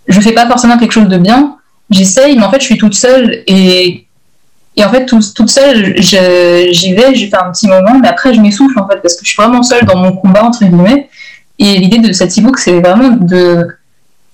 [0.08, 1.56] je fais pas forcément quelque chose de bien,
[1.90, 4.06] j'essaye, mais en fait, je suis toute seule, et,
[4.76, 8.42] et en fait, toute seule, j'y vais, j'ai fait un petit moment, mais après, je
[8.42, 11.08] m'essouffle, en fait, parce que je suis vraiment seule dans mon combat, entre guillemets,
[11.60, 13.68] et l'idée de cet e-book, c'est vraiment de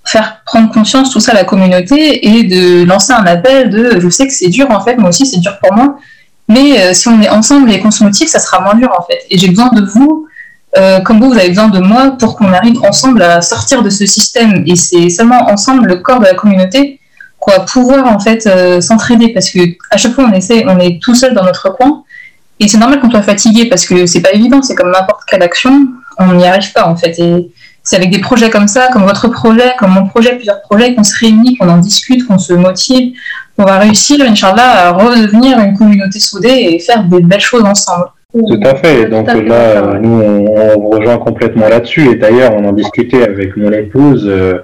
[0.04, 4.08] faire prendre conscience tout ça à la communauté et de lancer un appel de je
[4.10, 5.96] sais que c'est dur en fait moi aussi c'est dur pour moi
[6.48, 9.20] mais euh, si on est ensemble et motive, ça sera moins dur en fait.
[9.30, 10.26] Et j'ai besoin de vous,
[10.76, 13.90] euh, comme vous, vous avez besoin de moi pour qu'on arrive ensemble à sortir de
[13.90, 14.64] ce système.
[14.66, 17.00] Et c'est seulement ensemble, le corps de la communauté,
[17.38, 19.60] qu'on va pouvoir en fait euh, s'entraider parce que
[19.90, 22.04] à chaque fois on essaie, on est tout seul dans notre coin.
[22.60, 25.42] Et c'est normal qu'on soit fatigué parce que c'est pas évident, c'est comme n'importe quelle
[25.42, 27.18] action, on n'y arrive pas en fait.
[27.18, 27.50] Et
[27.82, 31.04] c'est avec des projets comme ça, comme votre projet, comme mon projet, plusieurs projets, qu'on
[31.04, 33.12] se réunit, qu'on en discute, qu'on se motive,
[33.58, 38.06] on va réussir, Inch'Allah, à redevenir une communauté soudée et faire des belles choses ensemble.
[38.34, 39.06] Tout à fait.
[39.06, 42.10] Donc là, nous, on, on rejoint complètement là-dessus.
[42.10, 44.58] Et d'ailleurs, on en discutait avec mon épouse euh,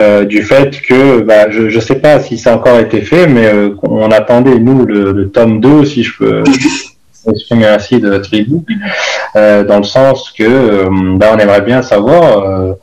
[0.00, 3.28] euh, du fait que, bah, je ne sais pas si ça a encore été fait,
[3.28, 6.42] mais euh, on attendait, nous, le, tome 2, si je peux
[7.28, 8.30] ainsi, de notre
[9.64, 12.76] dans le sens que bah, on aimerait bien savoir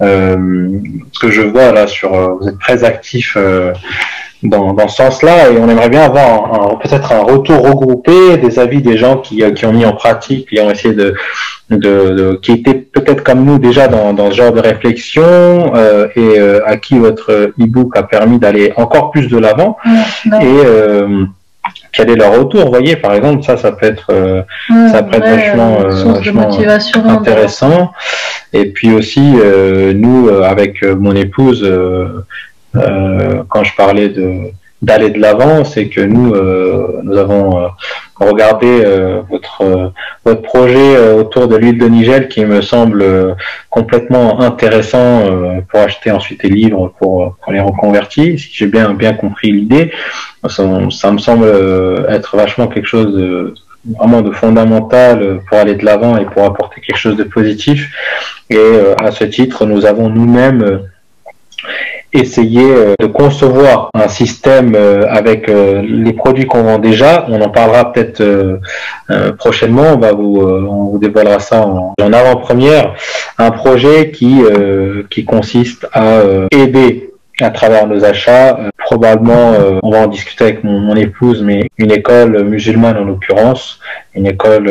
[0.00, 2.10] ce que je vois là sur...
[2.38, 3.36] vous êtes très actif
[4.42, 8.80] dans, dans ce sens-là et on aimerait bien avoir peut-être un retour regroupé des avis
[8.82, 11.14] des gens qui, qui ont mis en pratique, qui ont essayé de,
[11.70, 16.08] de, de qui étaient peut-être comme nous déjà dans, dans ce genre de réflexion euh,
[16.16, 19.76] et euh, à qui votre e-book a permis d'aller encore plus de l'avant.
[20.26, 21.24] Et euh,
[21.92, 24.42] quel est leur retour Vous voyez, par exemple, ça, ça peut être, euh,
[24.90, 25.78] ça peut être vachement,
[26.12, 27.92] vachement intéressant.
[28.52, 29.20] Et puis aussi,
[29.94, 31.64] nous, avec mon épouse,
[32.76, 34.50] euh, quand je parlais de
[34.82, 37.68] d'aller de l'avant, c'est que nous euh, nous avons euh,
[38.18, 38.82] regardé
[39.28, 39.92] votre
[40.24, 43.36] votre projet autour de l'huile de Nigel qui me semble
[43.68, 45.24] complètement intéressant
[45.68, 48.38] pour acheter ensuite des livres pour, pour les reconvertir.
[48.38, 49.92] Si j'ai bien bien compris l'idée,
[50.48, 51.46] ça, me semble
[52.08, 53.54] être vachement quelque chose de
[53.98, 57.90] vraiment de fondamental pour aller de l'avant et pour apporter quelque chose de positif.
[58.50, 58.58] Et
[59.02, 60.82] à ce titre, nous avons nous-mêmes
[62.12, 67.26] essayer euh, de concevoir un système euh, avec euh, les produits qu'on vend déjà.
[67.28, 68.22] On en parlera peut-être
[69.38, 69.94] prochainement.
[69.94, 72.94] On va vous, on vous dévoilera ça en avant-première.
[73.38, 74.42] Un projet qui
[75.10, 78.58] qui consiste à aider à travers nos achats.
[78.90, 83.78] Probablement, on va en discuter avec mon, épouse, mais une école musulmane en l'occurrence,
[84.14, 84.68] une école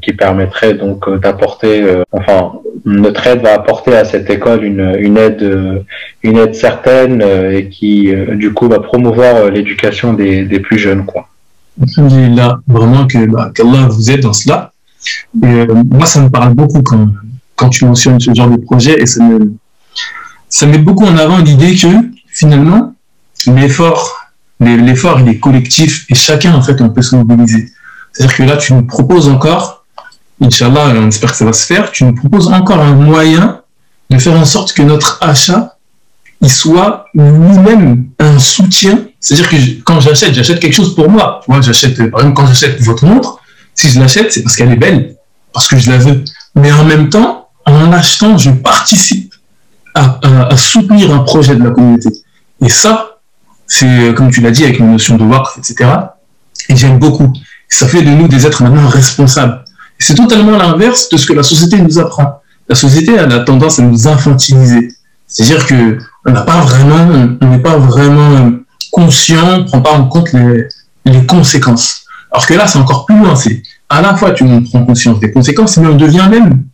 [0.00, 2.52] qui permettrait donc d'apporter, enfin,
[2.84, 5.84] notre aide va apporter à cette école une, une aide,
[6.22, 10.60] une aide certaine euh, et qui, euh, du coup, va promouvoir euh, l'éducation des, des,
[10.60, 11.28] plus jeunes, quoi.
[11.98, 13.52] Là, vraiment que bah,
[13.90, 14.72] vous aide dans cela.
[15.34, 17.08] Moi, ça me parle beaucoup quand,
[17.54, 19.52] quand tu mentionnes ce genre de projet et ça me,
[20.48, 21.88] ça met beaucoup en avant l'idée que
[22.28, 22.94] finalement,
[23.46, 24.30] l'effort,
[24.60, 27.72] l'effort il est collectif et chacun en fait on peut se mobiliser.
[28.12, 29.84] C'est-à-dire que là tu nous proposes encore,
[30.40, 33.60] Inch'Allah, on espère que ça va se faire, tu nous proposes encore un moyen
[34.10, 35.76] de faire en sorte que notre achat
[36.40, 39.06] il soit lui-même un soutien.
[39.20, 41.40] C'est-à-dire que quand j'achète, j'achète quelque chose pour moi.
[41.48, 43.38] Moi, j'achète, par exemple, quand j'achète votre montre,
[43.74, 45.16] si je l'achète, c'est parce qu'elle est belle,
[45.52, 46.22] parce que je la veux.
[46.54, 49.34] Mais en même temps, en l'achetant, je participe
[49.94, 52.10] à, soutenir un projet de la communauté.
[52.62, 53.05] Et ça,
[53.66, 55.90] c'est, comme tu l'as dit, avec une notion de work, etc.
[56.68, 57.32] Et j'aime beaucoup.
[57.68, 59.64] Ça fait de nous des êtres maintenant responsables.
[59.98, 62.40] C'est totalement l'inverse de ce que la société nous apprend.
[62.68, 64.88] La société a tendance à nous infantiliser.
[65.26, 68.52] C'est-à-dire que on n'a pas vraiment, on n'est pas vraiment
[68.92, 70.68] conscient, on ne prend pas en compte les,
[71.04, 72.04] les conséquences.
[72.30, 73.34] Alors que là, c'est encore plus loin.
[73.36, 76.64] C'est à la fois tu prends conscience des conséquences, mais on devient même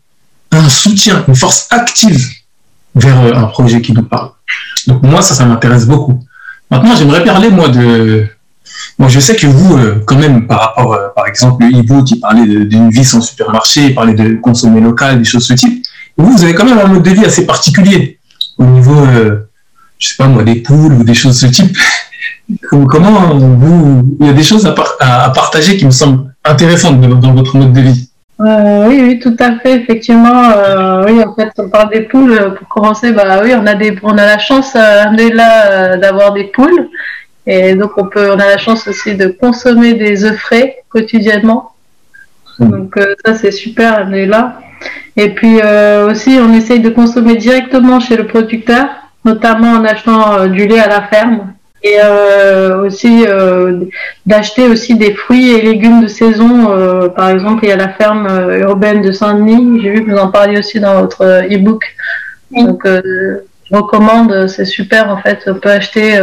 [0.50, 2.30] un soutien, une force active
[2.94, 4.30] vers euh, un projet qui nous parle.
[4.86, 6.22] Donc moi, ça, ça m'intéresse beaucoup.
[6.72, 8.26] Maintenant, j'aimerais parler, moi, de...
[8.98, 12.02] Moi, je sais que vous, euh, quand même, par rapport, euh, par exemple, le Ibo
[12.02, 15.84] qui parlait d'une vie sans supermarché, parlait de consommer local, des choses de ce type,
[16.16, 18.18] vous, vous avez quand même un mode de vie assez particulier
[18.56, 19.04] au niveau,
[19.98, 21.76] je sais pas moi, des poules ou des choses de ce type.
[22.70, 27.56] Comment vous, il y a des choses à partager qui me semblent intéressantes dans votre
[27.56, 28.08] mode de vie?
[28.40, 29.76] Euh, oui, oui, tout à fait.
[29.76, 32.54] Effectivement, euh, oui, en fait, on parle des poules.
[32.56, 36.44] Pour commencer, bah oui, on a des, on a la chance, euh, là, d'avoir des
[36.44, 36.88] poules,
[37.46, 41.72] et donc on peut, on a la chance aussi de consommer des œufs frais quotidiennement.
[42.58, 42.70] Mmh.
[42.70, 44.60] Donc ça, c'est super, là.
[45.16, 45.60] Et puis
[46.08, 48.86] aussi, on essaye de consommer directement chez le producteur,
[49.24, 51.51] notamment en achetant du lait à la ferme
[51.82, 53.80] et euh, aussi euh,
[54.24, 56.70] d'acheter aussi des fruits et légumes de saison.
[56.70, 58.28] Euh, par exemple, il y a la ferme
[58.60, 59.80] urbaine de Saint-Denis.
[59.82, 61.84] J'ai vu que vous en parliez aussi dans votre e-book.
[62.52, 64.46] Donc, je recommande.
[64.46, 65.40] C'est super en fait.
[65.46, 66.20] On peut acheter.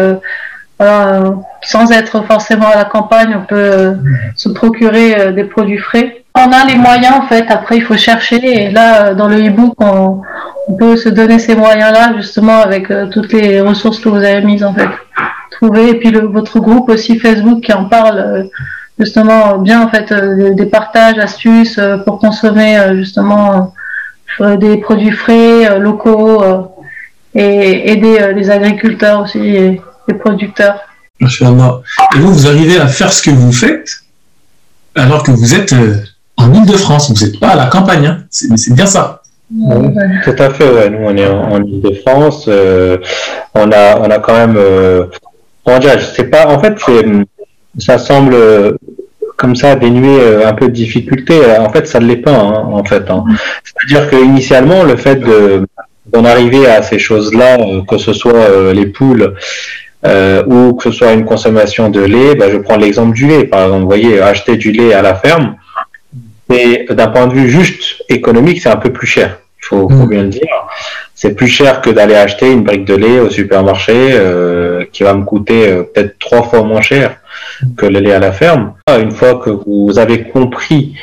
[0.78, 3.98] Voilà, sans être forcément à la campagne, on peut
[4.36, 6.24] se procurer des produits frais.
[6.36, 7.46] On a les moyens en fait.
[7.50, 8.38] Après, il faut chercher.
[8.38, 10.22] Et là, dans le e-book, on,
[10.70, 14.64] on peut se donner ces moyens-là justement avec toutes les ressources que vous avez mises
[14.64, 14.88] en fait
[15.50, 15.90] trouver.
[15.90, 18.44] Et puis le, votre groupe aussi Facebook qui en parle euh,
[18.98, 23.74] justement bien en fait euh, des partages, astuces euh, pour consommer justement
[24.40, 26.44] des produits frais, locaux
[27.34, 30.80] et aider les agriculteurs aussi et les producteurs.
[31.20, 31.26] Et
[32.20, 33.90] vous, vous arrivez à faire ce que vous faites
[34.96, 35.74] alors que vous êtes
[36.38, 38.20] en Ile-de-France, vous n'êtes pas à la campagne, hein.
[38.30, 39.24] c'est bien ça.
[39.50, 40.90] tout à fait, ouais.
[40.92, 44.58] nous on est en, Ile-de-France, on, a, on a quand même
[46.30, 46.48] pas.
[46.48, 46.78] En fait,
[47.78, 48.36] ça semble
[49.40, 51.40] comme ça dénué euh, un peu de difficulté.
[51.60, 52.36] En fait, ça ne l'est pas.
[52.36, 53.24] Hein, en fait, hein.
[53.64, 55.22] c'est-à-dire que initialement, le fait
[56.08, 59.36] d'en arriver à ces choses-là, euh, que ce soit euh, les poules
[60.46, 63.46] ou que ce soit une consommation de lait, bah, je prends l'exemple du lait.
[63.46, 65.56] Par exemple, vous voyez, acheter du lait à la ferme,
[66.50, 69.40] d'un point de vue juste économique, c'est un peu plus cher.
[69.62, 70.10] Il faut, faut, mm.
[70.10, 70.48] bien le dire
[71.20, 75.14] c'est plus cher que d'aller acheter une brique de lait au supermarché euh, qui va
[75.14, 77.18] me coûter euh, peut-être trois fois moins cher
[77.76, 78.76] que le lait à la ferme.
[78.88, 80.96] Une fois que vous avez compris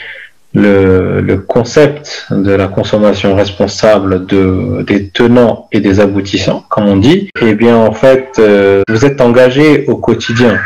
[0.54, 6.96] le, le concept de la consommation responsable de, des tenants et des aboutissants, comme on
[6.96, 10.58] dit, eh bien en fait, euh, vous êtes engagé au quotidien.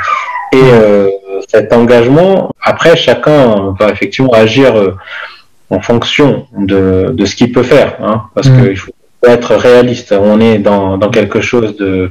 [0.53, 0.63] Et
[1.49, 4.75] cet engagement, après, chacun va effectivement agir
[5.71, 8.63] en fonction de, de ce qu'il peut faire, hein, parce mmh.
[8.63, 8.93] qu'il faut
[9.27, 10.13] être réaliste.
[10.13, 12.11] On est dans, dans quelque chose de,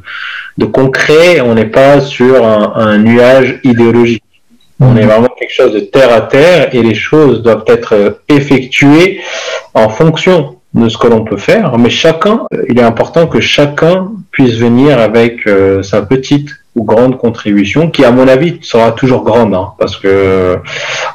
[0.58, 4.24] de concret, on n'est pas sur un, un, nuage idéologique.
[4.80, 9.20] On est vraiment quelque chose de terre à terre et les choses doivent être effectuées
[9.74, 11.78] en fonction de ce que l'on peut faire.
[11.78, 17.18] Mais chacun, il est important que chacun puisse venir avec euh, sa petite ou grande
[17.18, 20.58] contribution, qui à mon avis sera toujours grande, hein, parce que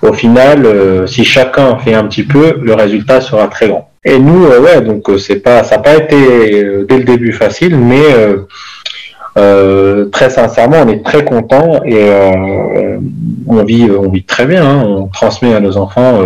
[0.02, 3.90] au final, euh, si chacun fait un petit peu, le résultat sera très grand.
[4.04, 7.32] Et nous, euh, ouais, donc euh, c'est pas, ça n'a pas été dès le début
[7.32, 8.02] facile, mais
[10.12, 12.08] très sincèrement, on est très content et
[13.46, 14.64] on vit, on vit très bien.
[14.64, 14.84] Hein.
[14.86, 16.20] on transmet à nos enfants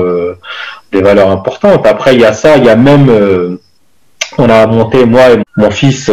[0.93, 1.87] des valeurs importantes.
[1.87, 3.59] Après, il y a ça, il y a même,
[4.37, 6.11] on a monté moi et mon fils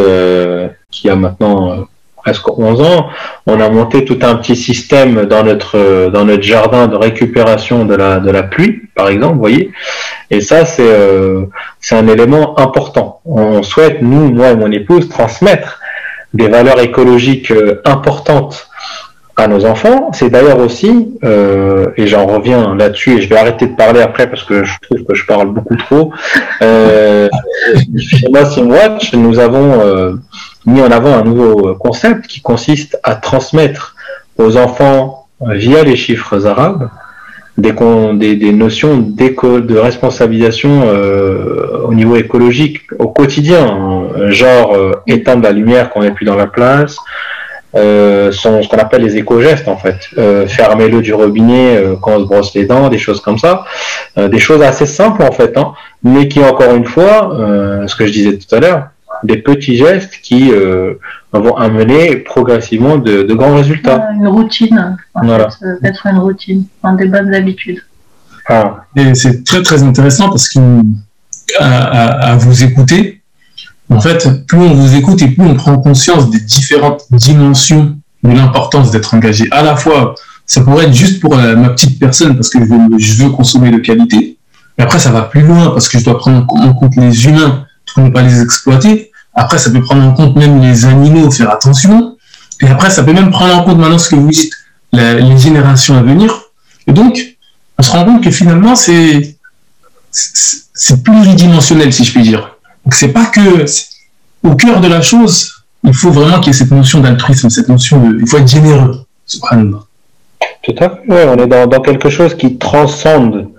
[0.90, 1.86] qui a maintenant
[2.26, 3.08] presque 11 ans,
[3.46, 7.96] on a monté tout un petit système dans notre dans notre jardin de récupération de
[7.96, 9.72] la de la pluie, par exemple, vous voyez.
[10.32, 11.46] Et ça c'est euh,
[11.80, 13.22] c'est un élément important.
[13.26, 15.80] On souhaite nous, moi et mon épouse, transmettre
[16.34, 18.70] des valeurs écologiques euh, importantes
[19.38, 20.12] à nos enfants.
[20.14, 24.30] C'est d'ailleurs aussi, euh, et j'en reviens là-dessus, et je vais arrêter de parler après
[24.30, 26.12] parce que je trouve que je parle beaucoup trop.
[26.62, 27.28] Euh,
[27.98, 30.14] chez Muslim Watch, nous avons euh,
[30.66, 33.96] mis en avant un nouveau concept qui consiste à transmettre
[34.38, 36.90] aux enfants via les chiffres arabes
[37.58, 37.74] des,
[38.16, 44.30] des, des notions de responsabilisation euh, au niveau écologique au quotidien, hein.
[44.30, 46.98] genre euh, éteindre la lumière quand on n'est plus dans la place,
[47.76, 50.00] euh, sont ce qu'on appelle les éco-gestes en fait.
[50.18, 53.38] Euh, fermer l'eau du robinet euh, quand on se brosse les dents, des choses comme
[53.38, 53.66] ça.
[54.18, 57.38] Euh, des choses assez simples en fait, hein, mais qui encore une fois,
[57.88, 58.88] ce que je disais tout à l'heure,
[59.24, 60.52] des petits gestes qui
[61.32, 64.10] vont amener progressivement de, de grands résultats.
[64.14, 65.50] Une routine, en voilà.
[65.50, 66.66] fait, être une routine,
[66.98, 67.82] des bonnes habitudes.
[68.48, 68.86] Ah.
[68.96, 70.60] Et c'est très très intéressant parce que
[71.60, 73.22] à, à vous écouter,
[73.90, 78.36] en fait, plus on vous écoute et plus on prend conscience des différentes dimensions de
[78.36, 79.48] l'importance d'être engagé.
[79.52, 82.60] À la fois, ça pourrait être juste pour euh, ma petite personne parce que
[82.98, 84.38] je veux, consommer de qualité.
[84.78, 87.65] Mais après, ça va plus loin parce que je dois prendre en compte les humains
[88.02, 89.12] ne pas les exploiter.
[89.34, 92.18] Après, ça peut prendre en compte même les animaux, faire attention.
[92.62, 94.54] Et après, ça peut même prendre en compte maintenant ce que vous dites,
[94.94, 96.42] les générations à venir.
[96.88, 97.38] Et donc,
[97.78, 99.36] on se rend compte que finalement, c'est
[100.12, 102.56] c'est pluridimensionnel, si je puis dire.
[102.86, 103.66] Donc c'est pas que
[104.44, 105.52] au cœur de la chose,
[105.84, 108.48] il faut vraiment qu'il y ait cette notion d'altruisme, cette notion de, il faut être
[108.48, 109.06] généreux.
[110.64, 111.02] Tout à fait.
[111.10, 113.50] on est dans, quelque chose qui transcende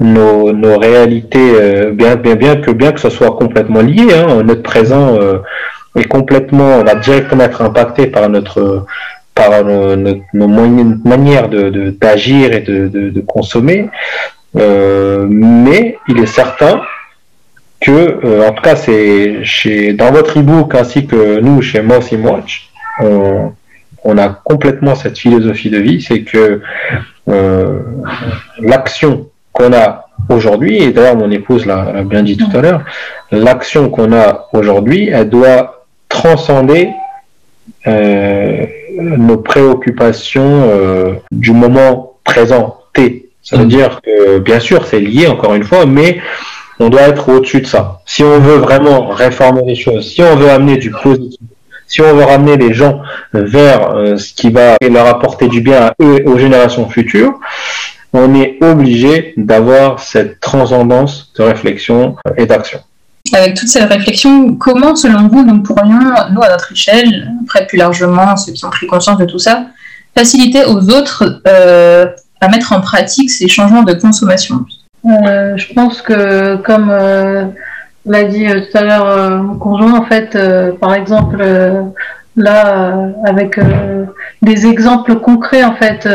[0.00, 4.12] nos, nos réalités, euh, bien, bien, bien que bien que ce soit complètement lié.
[4.14, 5.38] Hein, notre présent euh,
[5.96, 8.86] est complètement, on a directement être impacté par notre
[9.34, 10.48] par nos, nos,
[11.04, 13.90] manières de d'agir et de, de, de consommer.
[14.56, 16.80] Euh, mais il est certain
[17.80, 17.90] que,
[18.24, 22.70] euh, en tout cas, c'est chez dans votre ebook ainsi que nous chez Moss Watch,
[23.00, 23.52] on,
[24.04, 26.60] on, a complètement cette philosophie de vie, c'est que
[27.28, 27.80] euh,
[28.60, 32.84] l'action qu'on a aujourd'hui, et d'ailleurs mon épouse l'a bien dit tout à l'heure,
[33.30, 36.90] l'action qu'on a aujourd'hui, elle doit transcender
[37.86, 38.64] euh,
[38.98, 43.30] nos préoccupations euh, du moment présent T.
[43.42, 43.68] Ça veut mm.
[43.68, 46.20] dire que, bien sûr, c'est lié encore une fois, mais
[46.80, 48.00] on doit être au-dessus de ça.
[48.06, 51.40] Si on veut vraiment réformer les choses, si on veut amener du positif,
[51.86, 53.02] si on veut ramener les gens
[53.34, 57.38] vers euh, ce qui va leur apporter du bien à eux et aux générations futures,
[58.14, 62.80] on est obligé d'avoir cette transcendance de réflexion et d'action.
[63.32, 65.98] Avec toutes ces réflexions, comment, selon vous, nous pourrions,
[66.32, 69.66] nous, à notre échelle, après plus largement, ceux qui ont pris conscience de tout ça,
[70.16, 72.06] faciliter aux autres euh,
[72.40, 74.64] à mettre en pratique ces changements de consommation?
[75.06, 77.46] Euh, je pense que, comme euh,
[78.06, 80.36] l'a dit euh, tout à l'heure mon conjoint, en fait,
[80.80, 81.44] par exemple,
[82.36, 83.58] là, avec
[84.42, 86.08] des exemples concrets, en fait,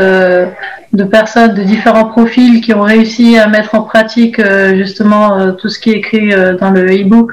[0.93, 4.41] de personnes de différents profils qui ont réussi à mettre en pratique
[4.75, 6.29] justement tout ce qui est écrit
[6.59, 7.31] dans le e-book.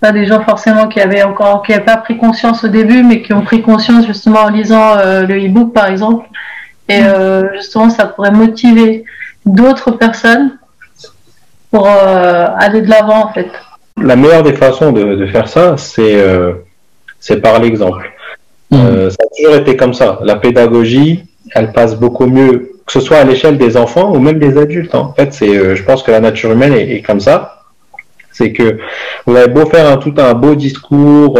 [0.00, 3.22] Pas des gens forcément qui avaient encore, qui n'avaient pas pris conscience au début, mais
[3.22, 6.26] qui ont pris conscience justement en lisant le e-book, par exemple.
[6.90, 7.00] Et
[7.54, 9.04] justement, ça pourrait motiver
[9.46, 10.58] d'autres personnes
[11.74, 13.48] pour euh, aller de l'avant en fait.
[14.00, 16.52] La meilleure des façons de, faire ça, c'est euh,
[17.18, 18.12] c'est par l'exemple.
[18.70, 18.76] Mmh.
[18.76, 20.20] Euh, ça a toujours été comme ça.
[20.22, 21.24] La pédagogie,
[21.54, 24.94] elle passe beaucoup mieux, que ce soit à l'échelle des enfants ou même des adultes.
[24.94, 25.10] Hein.
[25.10, 27.62] En fait, c'est, je pense que la nature humaine est, comme ça.
[28.32, 28.78] C'est que
[29.26, 31.38] vous avez beau faire un, tout un beau discours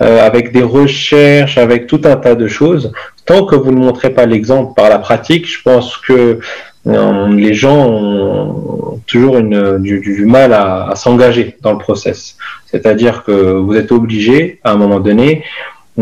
[0.00, 2.90] avec des recherches, avec tout un tas de choses,
[3.26, 6.40] tant que vous ne montrez pas l'exemple par la pratique, je pense que
[6.86, 12.36] euh, les gens ont toujours du, mal à, s'engager dans le process.
[12.66, 15.44] C'est-à-dire que vous êtes obligé, à un moment donné,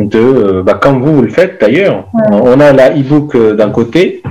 [0.07, 3.71] de, euh, bah, comme vous, vous le faites d'ailleurs, on a la e-book euh, d'un
[3.71, 4.23] côté,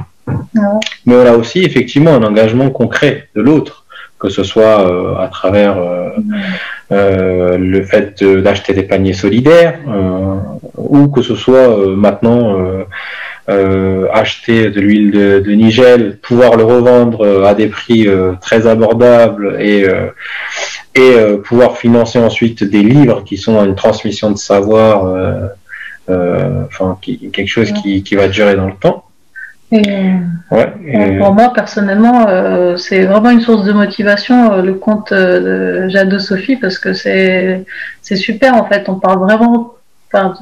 [1.05, 3.85] mais on a aussi effectivement un engagement concret de l'autre,
[4.19, 5.77] que ce soit à travers
[6.89, 9.79] le fait d'acheter des paniers solidaires,
[10.75, 12.57] ou que ce soit maintenant
[13.49, 18.33] euh, acheter de l'huile de, de, Nigel, pouvoir le revendre euh, à des prix euh,
[18.41, 19.85] très abordables et,
[20.97, 25.03] et pouvoir financer ensuite des livres qui sont une transmission de savoir,
[26.09, 29.03] enfin quelque chose qui, qui va durer dans le temps.
[29.71, 29.81] Et,
[30.51, 36.17] ouais, Pour moi, personnellement, euh, c'est vraiment une source de motivation, le compte de Jade
[36.19, 37.65] Sophie, parce que c'est
[38.15, 38.87] super, en fait.
[38.87, 39.73] On parle vraiment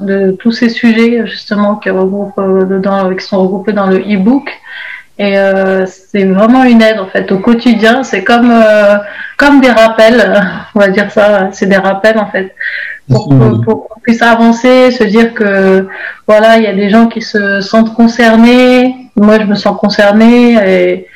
[0.00, 4.48] de tous ces sujets justement qui, regroupent, euh, qui sont regroupés dans le e-book.
[5.18, 8.02] Et euh, c'est vraiment une aide en fait au quotidien.
[8.02, 8.96] C'est comme euh,
[9.38, 10.42] comme des rappels,
[10.74, 11.48] on va dire ça.
[11.52, 12.54] C'est des rappels en fait
[13.08, 15.88] pour, qu'on puisse avancer, se dire que
[16.26, 18.94] voilà, il y a des gens qui se sentent concernés.
[19.16, 21.06] Moi, je me sens concernée et,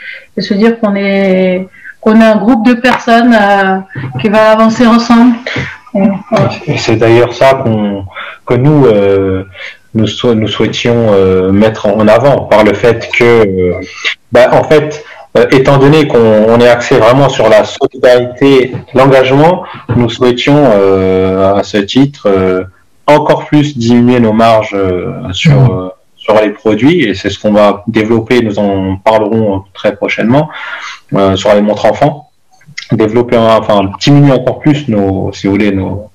[0.40, 1.68] se dire qu'on est
[2.00, 3.76] qu'on est un groupe de personnes euh,
[4.22, 5.36] qui va avancer ensemble.
[6.66, 8.06] Et, c'est d'ailleurs ça qu'on
[8.46, 8.86] que nous
[9.96, 13.74] euh, nous, nous souhaitions euh, mettre en avant par le fait que,
[14.32, 15.04] bah, en fait,
[15.38, 19.62] euh, étant donné qu'on est axé vraiment sur la solidarité, l'engagement,
[19.94, 22.64] nous souhaitions euh, à ce titre euh,
[23.06, 24.76] encore plus diminuer nos marges
[25.32, 25.90] sur mmh.
[26.16, 28.40] sur les produits et c'est ce qu'on va développer.
[28.42, 30.48] Nous en parlerons très prochainement
[31.34, 32.30] sur les montres enfants.
[32.92, 36.10] Développer, enfin diminuer encore plus nos, si vous voulez, nos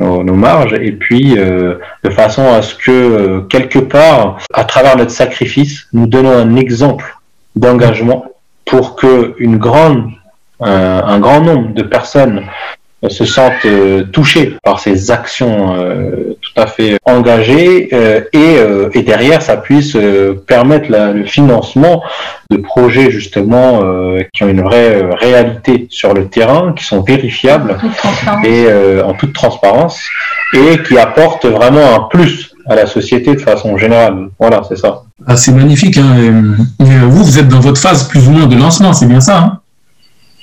[0.00, 0.74] nos, marges.
[0.74, 6.36] Et puis de façon à ce que quelque part, à travers notre sacrifice, nous donnons
[6.36, 7.16] un exemple
[7.56, 8.24] d'engagement
[8.70, 10.10] pour que une grande,
[10.62, 12.44] euh, un grand nombre de personnes
[13.08, 17.88] se sentent euh, touchées par ces actions euh, tout à fait engagées
[18.32, 18.56] et,
[18.94, 19.96] et, derrière ça puisse
[20.46, 22.02] permettre le financement
[22.50, 23.82] de projets justement
[24.32, 27.76] qui ont une vraie réalité sur le terrain, qui sont vérifiables
[28.44, 28.66] et
[29.02, 30.00] en toute transparence
[30.54, 34.28] et qui apportent vraiment un plus à la société de façon générale.
[34.38, 35.02] Voilà, c'est ça.
[35.26, 35.98] Ah, c'est magnifique.
[35.98, 36.56] Hein.
[36.78, 39.59] vous, vous êtes dans votre phase plus ou moins de lancement, c'est bien ça hein?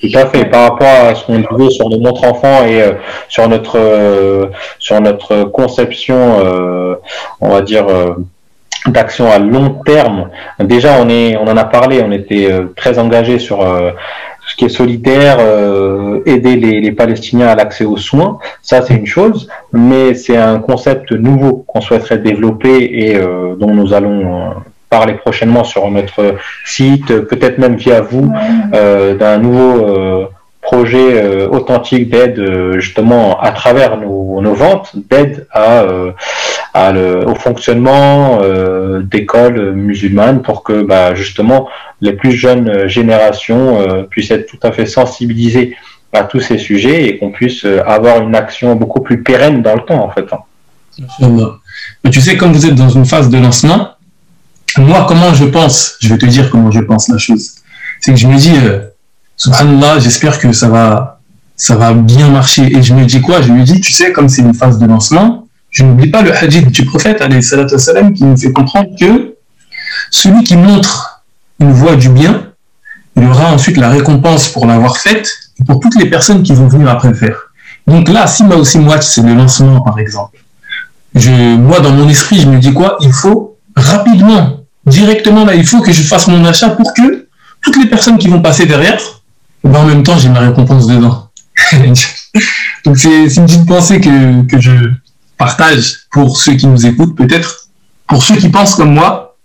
[0.02, 0.46] Tout à fait.
[0.46, 2.94] Par rapport à ce qu'on disait sur nos montres enfants et euh,
[3.30, 4.48] sur notre euh,
[4.80, 6.96] sur notre conception, euh,
[7.42, 7.86] on va dire
[8.86, 10.30] d'action à long terme.
[10.60, 12.02] Déjà, on est, on en a parlé.
[12.04, 13.60] On était très engagé sur
[14.48, 15.40] ce qui est solidaire,
[16.26, 18.40] aider les, les, Palestiniens à l'accès aux soins.
[18.62, 23.20] Ça, c'est une chose, mais c'est un concept nouveau qu'on souhaiterait développer et
[23.60, 24.54] dont nous allons
[24.90, 26.36] parler prochainement sur notre
[26.66, 28.34] site, peut-être même via vous,
[28.74, 30.26] euh, d'un nouveau euh,
[30.62, 35.84] projet euh, authentique d'aide justement à travers nos, nos ventes, d'aide à,
[36.74, 38.40] à le, au fonctionnement
[39.02, 41.70] d'écoles musulmanes pour que bah, justement
[42.02, 45.76] les plus jeunes générations puissent être tout à fait sensibilisées
[46.14, 49.82] à tous ces sujets et qu'on puisse avoir une action beaucoup plus pérenne dans le
[49.82, 50.26] temps en fait.
[52.04, 53.97] Mais tu sais, comme vous êtes dans une phase de lancement,
[54.78, 57.52] moi, comment je pense Je vais te dire comment je pense la chose.
[58.00, 58.82] C'est que je me dis, euh,
[59.36, 61.20] subhanallah, j'espère que ça va,
[61.56, 62.76] ça va bien marcher.
[62.76, 63.42] Et je me dis quoi?
[63.42, 66.36] Je me dis, tu sais, comme c'est une phase de lancement, je n'oublie pas le
[66.36, 67.24] hadith du prophète,
[67.78, 69.36] salam, qui nous fait comprendre que
[70.12, 71.24] celui qui montre
[71.60, 72.52] une voie du bien,
[73.16, 75.28] il aura ensuite la récompense pour l'avoir faite
[75.60, 77.52] et pour toutes les personnes qui vont venir après le faire.
[77.88, 80.38] Donc là, si moi aussi, moi, c'est le lancement, par exemple.
[81.16, 82.98] Je, moi, dans mon esprit, je me dis quoi?
[83.02, 87.28] Il faut rapidement directement là, il faut que je fasse mon achat pour que
[87.62, 89.00] toutes les personnes qui vont passer derrière,
[89.64, 91.30] ben, en même temps, j'ai ma récompense dedans.
[92.86, 94.72] Donc c'est une petite pensée que, que je
[95.38, 97.68] partage pour ceux qui nous écoutent, peut-être.
[98.08, 99.36] Pour ceux qui pensent comme moi,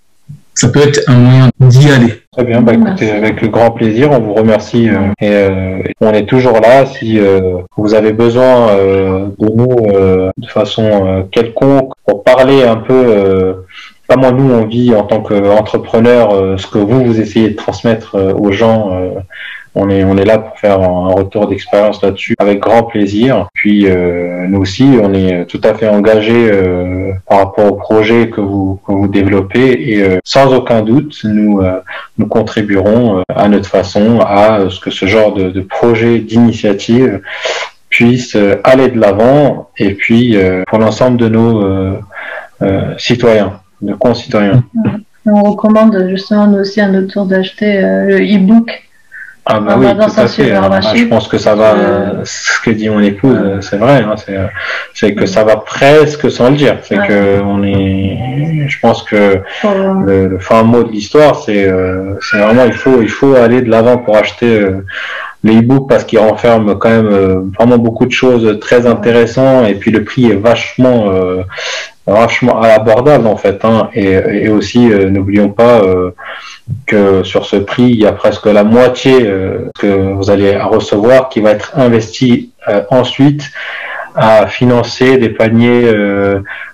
[0.55, 2.23] ça peut être un moyen d'y aller.
[2.33, 6.13] Très bien, bah écoutez, avec le grand plaisir, on vous remercie euh, et euh, on
[6.13, 6.87] est toujours là.
[6.87, 9.77] Si euh, vous avez besoin de nous
[10.37, 13.62] de façon quelconque pour parler un peu
[14.17, 18.17] moi, nous, on vit en tant qu'entrepreneur euh, ce que vous, vous essayez de transmettre
[18.17, 18.95] euh, aux gens.
[18.95, 19.21] Euh,
[19.75, 23.47] on est, on est là pour faire un retour d'expérience là-dessus avec grand plaisir.
[23.55, 26.51] Puis nous aussi, on est tout à fait engagé
[27.27, 31.63] par rapport au projet que vous, que vous développez et sans aucun doute, nous,
[32.19, 37.23] nous contribuerons à notre façon à ce que ce genre de, de projet, d'initiative
[37.89, 40.37] puisse aller de l'avant et puis
[40.67, 41.97] pour l'ensemble de nos
[42.99, 44.65] citoyens de concitoyens.
[45.27, 48.83] On recommande justement nous aussi à notre tour d'acheter euh, le e-book.
[49.45, 50.53] Ah bah oui, tout à fait.
[50.53, 54.15] Ah, je pense que ça va, euh, ce que dit mon épouse, c'est vrai, hein,
[54.95, 56.79] c'est que ça va presque sans le dire.
[56.83, 59.41] C'est que on est, je pense que
[59.75, 61.69] le, fin mot de l'histoire, c'est
[62.21, 64.87] c'est vraiment il faut il faut aller de l'avant pour acheter euh,
[65.43, 69.91] les e-books parce qu'ils renferment quand même vraiment beaucoup de choses très intéressantes et puis
[69.91, 71.11] le prix est vachement
[72.07, 73.65] vachement abordable en fait.
[73.65, 73.89] Hein.
[73.95, 76.11] Et, aussi, euh, n'oublions pas euh,
[76.87, 81.29] que sur ce prix, il y a presque la moitié euh, que vous allez recevoir
[81.29, 82.51] qui va être investi
[82.91, 83.51] ensuite
[84.15, 85.91] à financer des paniers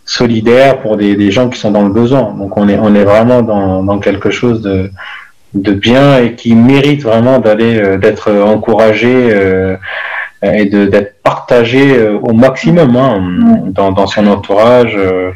[0.05, 2.35] solidaires pour des, des, gens qui sont dans le besoin.
[2.37, 4.91] Donc on est, on est vraiment dans, dans quelque chose de,
[5.55, 9.33] de bien et qui mérite vraiment d'aller d'être encouragé
[10.43, 15.31] et d'être partagé euh, au maximum hein, dans, dans, son entourage euh,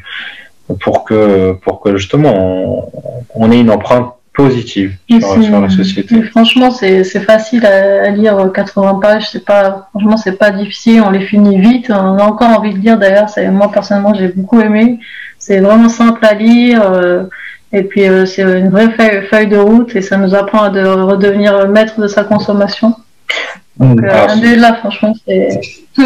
[0.81, 2.89] pour que pour que justement
[3.35, 6.23] on, ait une empreinte positive sur, la société.
[6.23, 9.31] Franchement, c'est facile à, lire 80 pages.
[9.31, 11.03] C'est pas, franchement, c'est pas difficile.
[11.05, 11.91] On les finit vite.
[11.91, 12.99] On a encore envie de lire.
[12.99, 15.01] D'ailleurs, moi personnellement, j'ai beaucoup aimé.
[15.39, 16.83] C'est vraiment simple à lire.
[16.83, 17.25] Euh,
[17.73, 20.71] et puis, euh, c'est une vraie feuille, feuille, de route et ça nous apprend à
[20.71, 22.95] de redevenir maître de sa consommation.
[23.79, 25.61] Donc, euh, là, franchement, c'est.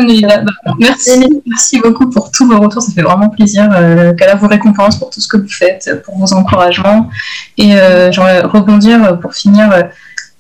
[0.81, 2.83] Merci, merci beaucoup pour tous vos retours.
[2.83, 3.69] Ça fait vraiment plaisir.
[3.73, 7.09] Euh, Qu'elle vous récompense pour tout ce que vous faites, pour vos encouragements.
[7.57, 9.83] Et euh, j'aimerais rebondir pour finir euh,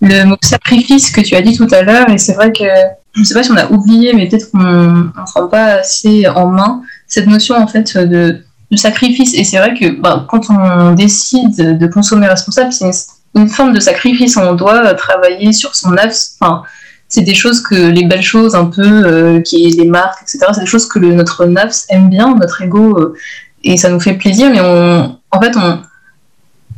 [0.00, 2.08] le mot sacrifice que tu as dit tout à l'heure.
[2.10, 2.64] Et c'est vrai que
[3.14, 6.26] je ne sais pas si on a oublié, mais peut-être qu'on ne prend pas assez
[6.28, 9.34] en main cette notion en fait de, de sacrifice.
[9.34, 13.72] Et c'est vrai que bah, quand on décide de consommer responsable, c'est une, une, forme
[13.72, 14.36] de sacrifice.
[14.36, 16.16] On doit travailler sur son œuf.
[16.40, 16.64] Enfin,
[17.08, 20.60] c'est des choses que les belles choses un peu euh, qui les marques etc c'est
[20.60, 23.14] des choses que notre nafs aime bien notre ego euh,
[23.64, 25.56] et ça nous fait plaisir mais on en fait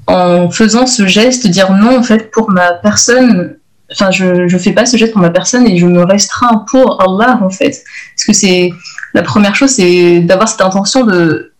[0.06, 3.58] en faisant ce geste dire non en fait pour ma personne
[3.92, 7.00] enfin je je fais pas ce geste pour ma personne et je me restreins pour
[7.02, 7.82] Allah en fait.
[8.14, 8.70] Parce que c'est
[9.14, 11.52] la première chose c'est d'avoir cette intention de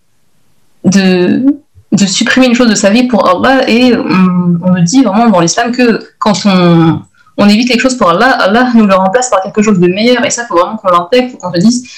[0.85, 1.45] de
[1.93, 5.31] de supprimer une chose de sa vie pour Allah et on, on me dit vraiment
[5.31, 7.01] dans l'islam que quand on
[7.39, 10.25] on évite quelque chose pour Allah, Allah nous le remplace par quelque chose de meilleur.
[10.27, 11.89] Et ça, faut vraiment qu'on l'intègre, faut qu'on se dise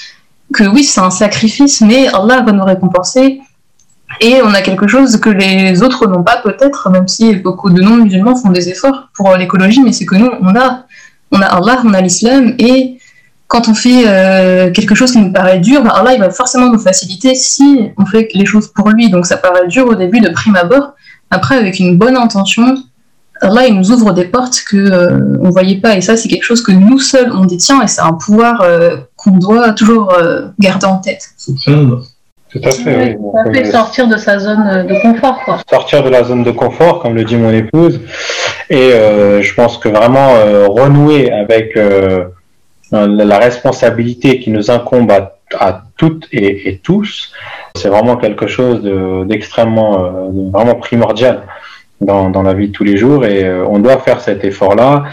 [0.53, 3.41] que oui, c'est un sacrifice, mais Allah va nous récompenser.
[4.19, 7.81] Et on a quelque chose que les autres n'ont pas peut-être, même si beaucoup de
[7.81, 10.85] non-musulmans font des efforts pour l'écologie, mais c'est que nous, on a,
[11.31, 12.97] on a Allah, on a l'islam, et
[13.47, 16.69] quand on fait euh, quelque chose qui nous paraît dur, bah, Allah il va forcément
[16.69, 19.09] nous faciliter si on fait les choses pour lui.
[19.09, 20.93] Donc ça paraît dur au début de prime abord.
[21.31, 22.75] Après, avec une bonne intention,
[23.41, 26.43] Allah il nous ouvre des portes que euh, on voyait pas et ça c'est quelque
[26.43, 30.47] chose que nous seuls on détient et c'est un pouvoir euh, qu'on doit toujours euh,
[30.59, 31.27] garder en tête.
[31.47, 33.17] Tout à fait.
[33.17, 33.65] Oui.
[33.71, 35.39] sortir de sa zone de confort.
[35.45, 35.59] Quoi.
[35.69, 38.01] Sortir de la zone de confort, comme le dit mon épouse.
[38.69, 40.33] Et je pense que vraiment
[40.67, 41.79] renouer avec
[42.91, 45.13] la responsabilité qui nous incombe
[45.57, 47.31] à, toutes et, tous,
[47.77, 48.81] c'est vraiment quelque chose
[49.29, 51.43] d'extrêmement, vraiment primordial
[52.01, 55.05] dans, dans, la vie de tous les jours et euh, on doit faire cet effort-là.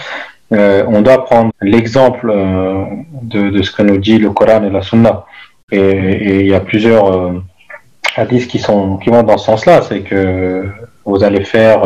[0.52, 2.84] Euh, on doit prendre l'exemple euh,
[3.22, 5.26] de, de, ce que nous dit le Coran et la Sunna.
[5.70, 7.42] Et il y a plusieurs euh,
[8.16, 9.82] hadiths qui, sont, qui vont dans ce sens-là.
[9.82, 10.66] C'est que
[11.04, 11.82] vous allez faire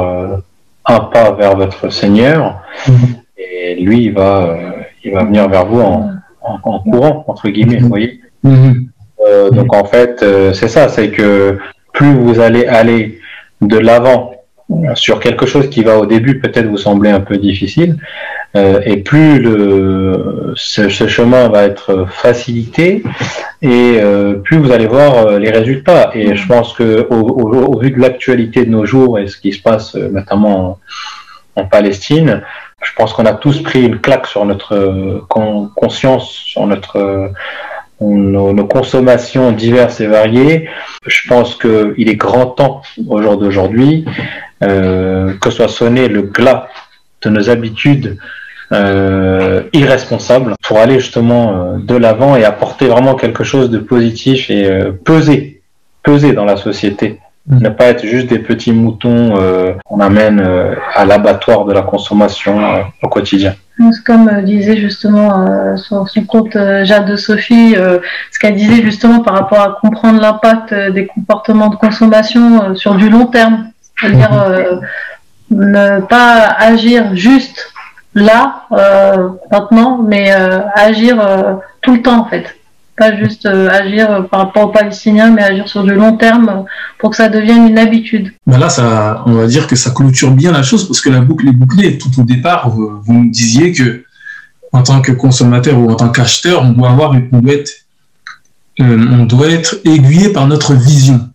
[0.85, 2.61] un pas vers votre Seigneur
[3.37, 4.57] et lui, il va,
[5.05, 8.21] il va venir vers vous en, en, courant, entre guillemets, vous voyez.
[8.43, 10.25] donc en fait,
[10.55, 11.59] c'est ça, c'est que
[11.93, 13.21] plus vous allez aller
[13.61, 14.32] de l'avant
[14.95, 17.97] sur quelque chose qui va au début peut-être vous sembler un peu difficile,
[18.57, 19.45] euh, et plus
[20.55, 23.03] ce, chemin va être facilité,
[23.63, 26.11] et euh, plus vous allez voir euh, les résultats.
[26.15, 29.63] Et je pense que au, vu de l'actualité de nos jours et ce qui se
[29.63, 30.79] passe notamment
[31.57, 32.43] en, Palestine,
[32.83, 35.25] je pense qu'on a tous pris une claque sur notre
[35.77, 37.31] conscience, sur notre
[38.11, 40.69] nos, consommations diverses et variées.
[41.07, 44.05] Je pense qu'il est grand temps au jour d'aujourd'hui
[44.63, 46.69] euh, que soit sonné le glas
[47.23, 48.19] de nos habitudes
[48.73, 54.49] euh, irresponsables pour aller justement euh, de l'avant et apporter vraiment quelque chose de positif
[54.49, 55.61] et euh, peser,
[56.03, 57.21] peser dans la société.
[57.47, 57.59] Mm.
[57.59, 59.35] Ne pas être juste des petits moutons
[59.85, 60.41] qu'on amène
[60.95, 62.61] à l'abattoir de la consommation
[63.03, 63.55] au quotidien.
[64.07, 69.61] Comme disait justement sur son compte Jade de Sophie, ce qu'elle disait justement par rapport
[69.61, 73.73] à comprendre l'impact des comportements de consommation sur du long terme
[74.03, 74.81] c'est-à-dire euh,
[75.51, 77.73] ne pas agir juste
[78.15, 81.17] là, euh, maintenant, mais euh, agir
[81.81, 82.57] tout le temps en fait.
[83.19, 86.65] Juste agir par rapport aux Palestiniens, mais agir sur du long terme
[86.99, 88.33] pour que ça devienne une habitude.
[88.47, 91.21] Ben là, ça, on va dire que ça clôture bien la chose parce que la
[91.21, 91.99] boucle est bouclée.
[91.99, 94.05] Tout au départ, vous, vous nous disiez que
[94.73, 97.73] en tant que consommateur ou en tant qu'acheteur, on doit avoir, on doit être,
[98.79, 101.29] on doit être aiguillé par notre vision.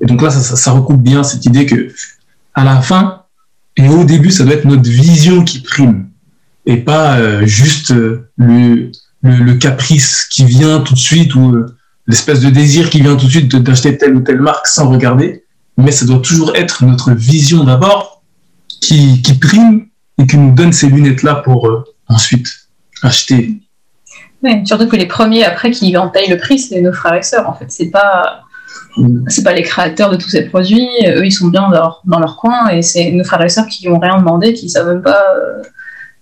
[0.00, 1.92] Et donc là, ça, ça, recoupe bien cette idée que
[2.54, 3.22] à la fin
[3.76, 6.08] et au début, ça doit être notre vision qui prime
[6.66, 8.90] et pas euh, juste euh, le,
[9.26, 13.26] le, caprice qui vient tout de suite ou euh, l'espèce de désir qui vient tout
[13.26, 15.44] de suite d'acheter telle ou telle marque sans regarder.
[15.76, 18.22] Mais ça doit toujours être notre vision d'abord
[18.80, 19.86] qui, qui prime
[20.18, 21.68] et qui nous donne ces lunettes-là pour
[22.08, 22.48] ensuite
[23.02, 23.60] acheter.
[24.64, 27.48] Surtout que les premiers après qui en payent le prix, c'est nos frères et sœurs.
[27.48, 28.42] En fait, c'est pas
[29.28, 31.68] c'est pas les créateurs de tous ces produits, eux ils sont bien
[32.04, 34.88] dans leur, coin et c'est nos frères et sœurs qui n'ont rien demandé, qui savent
[34.88, 35.62] même pas euh,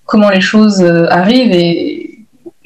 [0.05, 2.14] comment les choses euh, arrivent et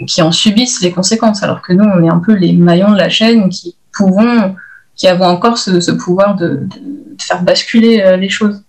[0.06, 2.98] qui en subissent les conséquences, alors que nous on est un peu les maillons de
[2.98, 4.54] la chaîne qui pouvons,
[4.94, 6.66] qui avons encore ce, pouvoir de,
[7.20, 8.62] faire basculer euh, les choses.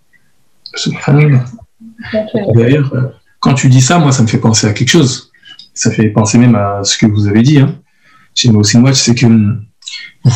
[2.55, 2.91] D'ailleurs,
[3.39, 5.31] quand tu dis ça, moi, ça me fait penser à quelque chose.
[5.73, 7.75] Ça fait penser même à ce que vous avez dit hein.
[8.35, 9.27] chez Watch, c'est que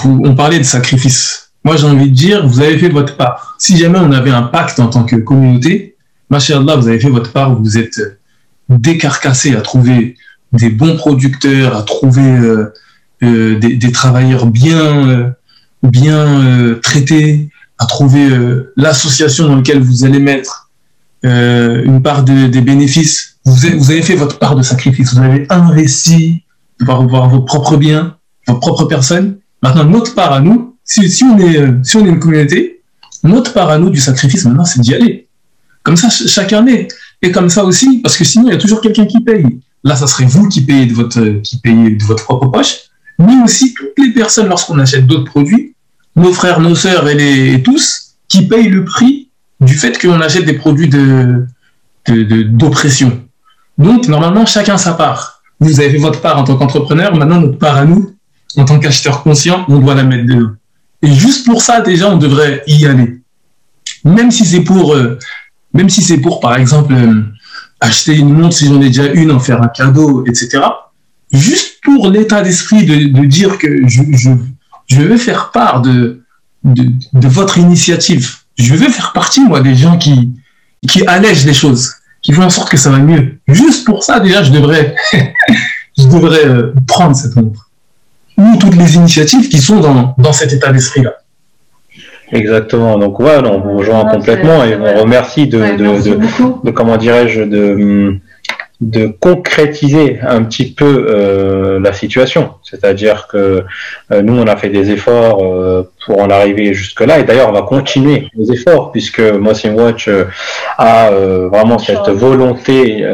[0.06, 1.52] on parlait de sacrifice.
[1.66, 3.56] Moi, j'ai envie de dire, vous avez fait votre part.
[3.58, 5.96] Si jamais on avait un pacte en tant que communauté,
[6.30, 8.00] Machallah, vous avez fait votre part, vous êtes
[8.70, 10.16] décarcassé à trouver
[10.54, 12.74] des bons producteurs, à trouver euh,
[13.24, 15.30] euh, des, travailleurs bien, euh,
[15.82, 17.50] bien traités,
[17.80, 18.30] à trouver
[18.78, 20.70] l'association dans laquelle vous allez mettre
[21.24, 23.38] une part des bénéfices.
[23.46, 26.44] Vous avez, vous avez, fait votre part de sacrifice, vous avez investi
[26.80, 28.16] pour avoir vos propres biens,
[28.48, 29.38] votre propre personne.
[29.62, 32.82] Maintenant, notre part à nous, si, si, on est, si on est une communauté,
[33.24, 35.28] notre part à nous du sacrifice, maintenant, c'est d'y aller.
[35.82, 36.88] Comme ça, chacun est.
[37.22, 39.46] Et comme ça aussi, parce que sinon, il y a toujours quelqu'un qui paye.
[39.84, 42.76] Là, ça serait vous qui payez de votre, propre poche,
[43.20, 45.76] mais aussi toutes les personnes lorsqu'on achète d'autres produits,
[46.16, 49.30] nos frères, nos sœurs et, tous, qui payent le prix
[49.60, 51.46] du fait qu'on achète des produits de,
[52.08, 53.22] d'oppression.
[53.78, 55.42] Donc, normalement, chacun sa part.
[55.60, 58.14] Vous avez fait votre part en tant qu'entrepreneur, maintenant, notre part à nous,
[58.58, 60.52] en tant qu'acheteur conscient, on doit la mettre dedans.
[61.02, 63.20] Et juste pour ça, déjà, on devrait y aller.
[64.04, 65.18] Même si c'est pour euh,
[65.74, 67.24] même si c'est pour, par exemple, euh,
[67.84, 70.64] acheter une montre si j'en ai déjà une, en faire un cadeau, etc.
[71.32, 74.30] Juste pour l'état d'esprit de, dire que je, je,
[74.88, 76.24] je, veux faire part de,
[76.64, 78.36] de, de, votre initiative.
[78.58, 80.32] Je veux faire partie, moi, des gens qui,
[80.88, 83.40] qui allègent les choses, qui font en sorte que ça va mieux.
[83.48, 84.96] Juste pour ça, déjà, je devrais,
[85.98, 87.70] je devrais euh, prendre cette montre.
[88.38, 91.12] Ou toutes les initiatives qui sont dans, dans cet état d'esprit-là.
[92.34, 92.98] Exactement.
[92.98, 98.20] Donc voilà, on vous rejoint complètement et on remercie de, de, de, comment dirais-je de
[98.84, 102.56] de concrétiser un petit peu euh, la situation.
[102.64, 103.64] C'est-à-dire que
[104.12, 107.54] euh, nous, on a fait des efforts euh, pour en arriver jusque-là, et d'ailleurs, on
[107.54, 110.10] va continuer les efforts, puisque Mossing Watch
[110.78, 113.06] a vraiment cette volonté,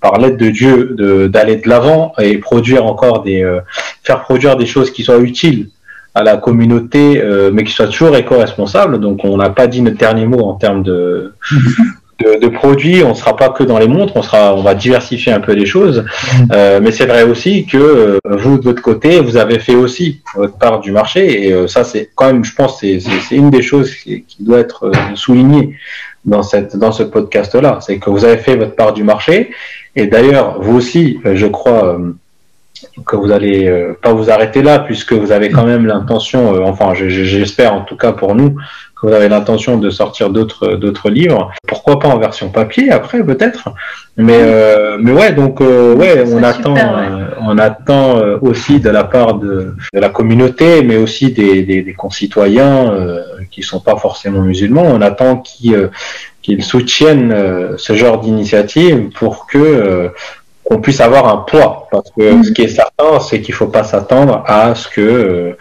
[0.00, 3.46] par l'aide de Dieu, d'aller de l'avant et produire encore des,
[4.02, 5.68] faire produire des choses qui soient utiles
[6.18, 8.98] à la communauté, euh, mais qui soit toujours éco-responsable.
[8.98, 11.32] Donc, on n'a pas dit notre dernier mot en termes de,
[12.20, 13.04] de, produits.
[13.04, 14.16] On ne sera pas que dans les montres.
[14.16, 16.04] On sera, on va diversifier un peu les choses.
[16.50, 20.20] Euh, mais c'est vrai aussi que euh, vous de votre côté, vous avez fait aussi
[20.34, 21.46] votre part du marché.
[21.46, 22.98] Et ça, c'est quand même, je pense, c'est
[23.30, 25.76] une des choses qui, qui doit être soulignée
[26.24, 27.78] dans cette dans ce podcast-là.
[27.80, 29.50] C'est que vous avez fait votre part du marché.
[29.94, 31.96] Et d'ailleurs, vous aussi, je crois
[33.06, 36.60] que vous allez euh, pas vous arrêter là puisque vous avez quand même l'intention, euh,
[36.64, 38.56] enfin j'espère en tout cas pour nous
[39.00, 41.52] que vous avez l'intention de sortir d'autres d'autres livres.
[41.66, 43.70] Pourquoi pas en version papier après peut-être.
[44.16, 46.74] Mais euh, mais ouais donc ouais on attend
[47.40, 51.94] on attend aussi de la part de, de, la communauté mais aussi des, des, des
[51.94, 52.92] concitoyens
[53.52, 54.84] qui sont pas forcément musulmans.
[54.84, 55.90] On attend qu'ils
[56.42, 57.32] qu'ils soutiennent
[57.76, 60.10] ce genre d'initiative pour que
[60.68, 61.88] qu'on puisse avoir un poids.
[61.90, 62.44] Parce que mm.
[62.44, 65.56] ce qui est certain, c'est qu'il ne faut pas s'attendre à ce que euh,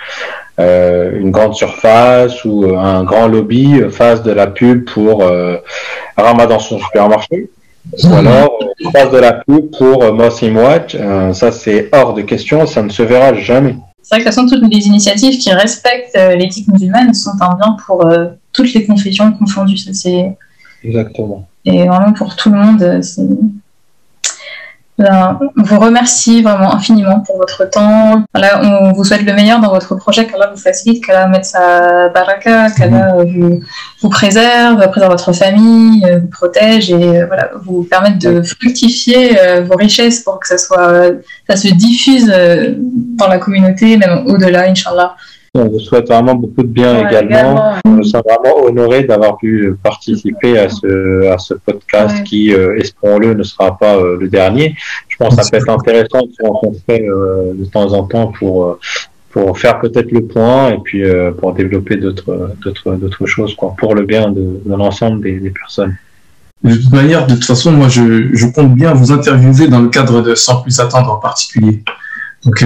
[0.60, 5.24] euh, une grande surface ou euh, un grand lobby fasse de la pub pour
[6.18, 7.50] Ramadan son supermarché.
[8.04, 8.14] Ou mm.
[8.14, 8.60] alors
[8.92, 10.98] fasse de la pub pour Muslim Watch.
[11.34, 13.76] ça, c'est hors de question, ça ne se verra jamais.
[14.02, 17.56] C'est vrai que de toute façon, toutes les initiatives qui respectent l'éthique musulmane sont un
[17.56, 18.06] bien pour
[18.54, 19.78] toutes les confessions confondues.
[19.78, 20.38] Ça, c'est...
[20.84, 21.48] Exactement.
[21.66, 23.28] Et vraiment pour tout le monde, c'est
[24.98, 28.24] ben, on vous remercie vraiment infiniment pour votre temps.
[28.34, 32.72] on vous souhaite le meilleur dans votre projet, qu'Allah vous facilite, qu'Allah mette sa baraka,
[32.72, 33.62] qu'Allah vous,
[34.02, 39.40] vous préserve, préserve votre famille, euh, vous protège et euh, voilà, vous permette de fructifier
[39.40, 41.04] euh, vos richesses pour que ça soit,
[41.48, 42.34] ça se diffuse
[42.78, 45.16] dans la communauté, même au-delà, Inch'Allah.
[45.54, 47.76] On vous souhaite vraiment beaucoup de bien également.
[47.86, 53.34] On sommes vraiment honorés d'avoir pu participer à ce, à ce podcast qui, euh, espérons-le,
[53.34, 54.76] ne sera pas euh, le dernier.
[55.08, 58.32] Je pense que ça peut être intéressant de se rencontrer euh, de temps en temps
[58.40, 58.80] pour,
[59.32, 61.04] pour faire peut-être le point et puis
[61.40, 65.50] pour développer d'autres, d'autres, d'autres choses quoi, pour le bien de, de l'ensemble des, des,
[65.50, 65.96] personnes.
[66.64, 69.90] De toute manière, de toute façon, moi, je, je compte bien vous interviewer dans le
[69.90, 71.84] cadre de Sans plus attendre en particulier.
[72.44, 72.64] Donc,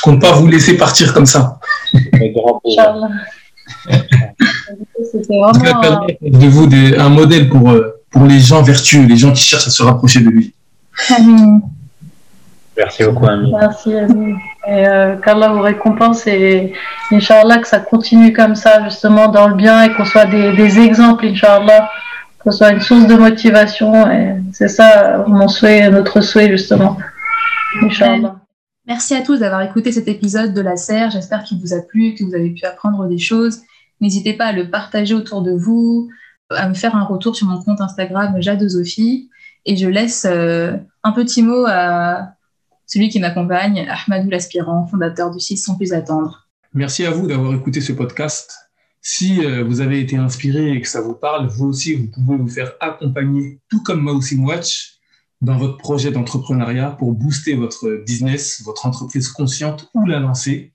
[0.00, 1.58] je compte pas vous laisser partir comme ça.
[6.22, 9.70] de vous un modèle pour, euh, pour les gens vertueux, les gens qui cherchent à
[9.70, 10.54] se rapprocher de lui.
[12.76, 13.52] Merci beaucoup, Ami.
[13.52, 14.36] Merci, Ami.
[14.66, 16.72] Et euh, qu'Allah vous récompense et
[17.12, 20.78] Inch'Allah que ça continue comme ça, justement, dans le bien et qu'on soit des, des
[20.78, 21.90] exemples, Inch'Allah,
[22.38, 24.10] qu'on soit une source de motivation.
[24.10, 26.96] Et c'est ça mon souhait, notre souhait, justement.
[27.82, 28.39] Inch'Allah.
[28.86, 31.10] Merci à tous d'avoir écouté cet épisode de la serre.
[31.10, 33.60] J'espère qu'il vous a plu, que vous avez pu apprendre des choses.
[34.00, 36.08] N'hésitez pas à le partager autour de vous,
[36.50, 39.30] à me faire un retour sur mon compte Instagram Jadesophie
[39.66, 42.32] et je laisse euh, un petit mot à
[42.86, 46.48] celui qui m'accompagne, Ahmadou l'aspirant, fondateur du site Sans plus attendre.
[46.72, 48.52] Merci à vous d'avoir écouté ce podcast.
[49.02, 52.36] Si euh, vous avez été inspiré et que ça vous parle, vous aussi, vous pouvez
[52.36, 54.99] vous faire accompagner, tout comme Mousing Watch,
[55.40, 60.72] dans votre projet d'entrepreneuriat pour booster votre business, votre entreprise consciente ou la lancer.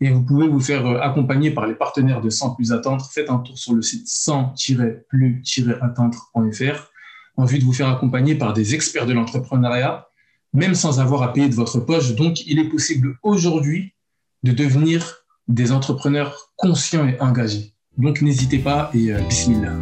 [0.00, 3.08] Et vous pouvez vous faire euh, accompagner par les partenaires de Sans Plus Attendre.
[3.12, 6.90] Faites un tour sur le site sans-plus-attendre.fr
[7.36, 10.08] en vue de vous faire accompagner par des experts de l'entrepreneuriat,
[10.52, 12.14] même sans avoir à payer de votre poche.
[12.14, 13.94] Donc, il est possible aujourd'hui
[14.42, 17.72] de devenir des entrepreneurs conscients et engagés.
[17.98, 19.74] Donc, n'hésitez pas et euh, bismillah.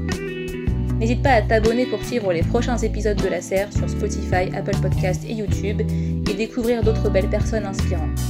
[1.02, 4.76] N'hésite pas à t'abonner pour suivre les prochains épisodes de la serre sur Spotify, Apple
[4.80, 8.20] Podcast et YouTube et découvrir d'autres belles personnes inspirantes.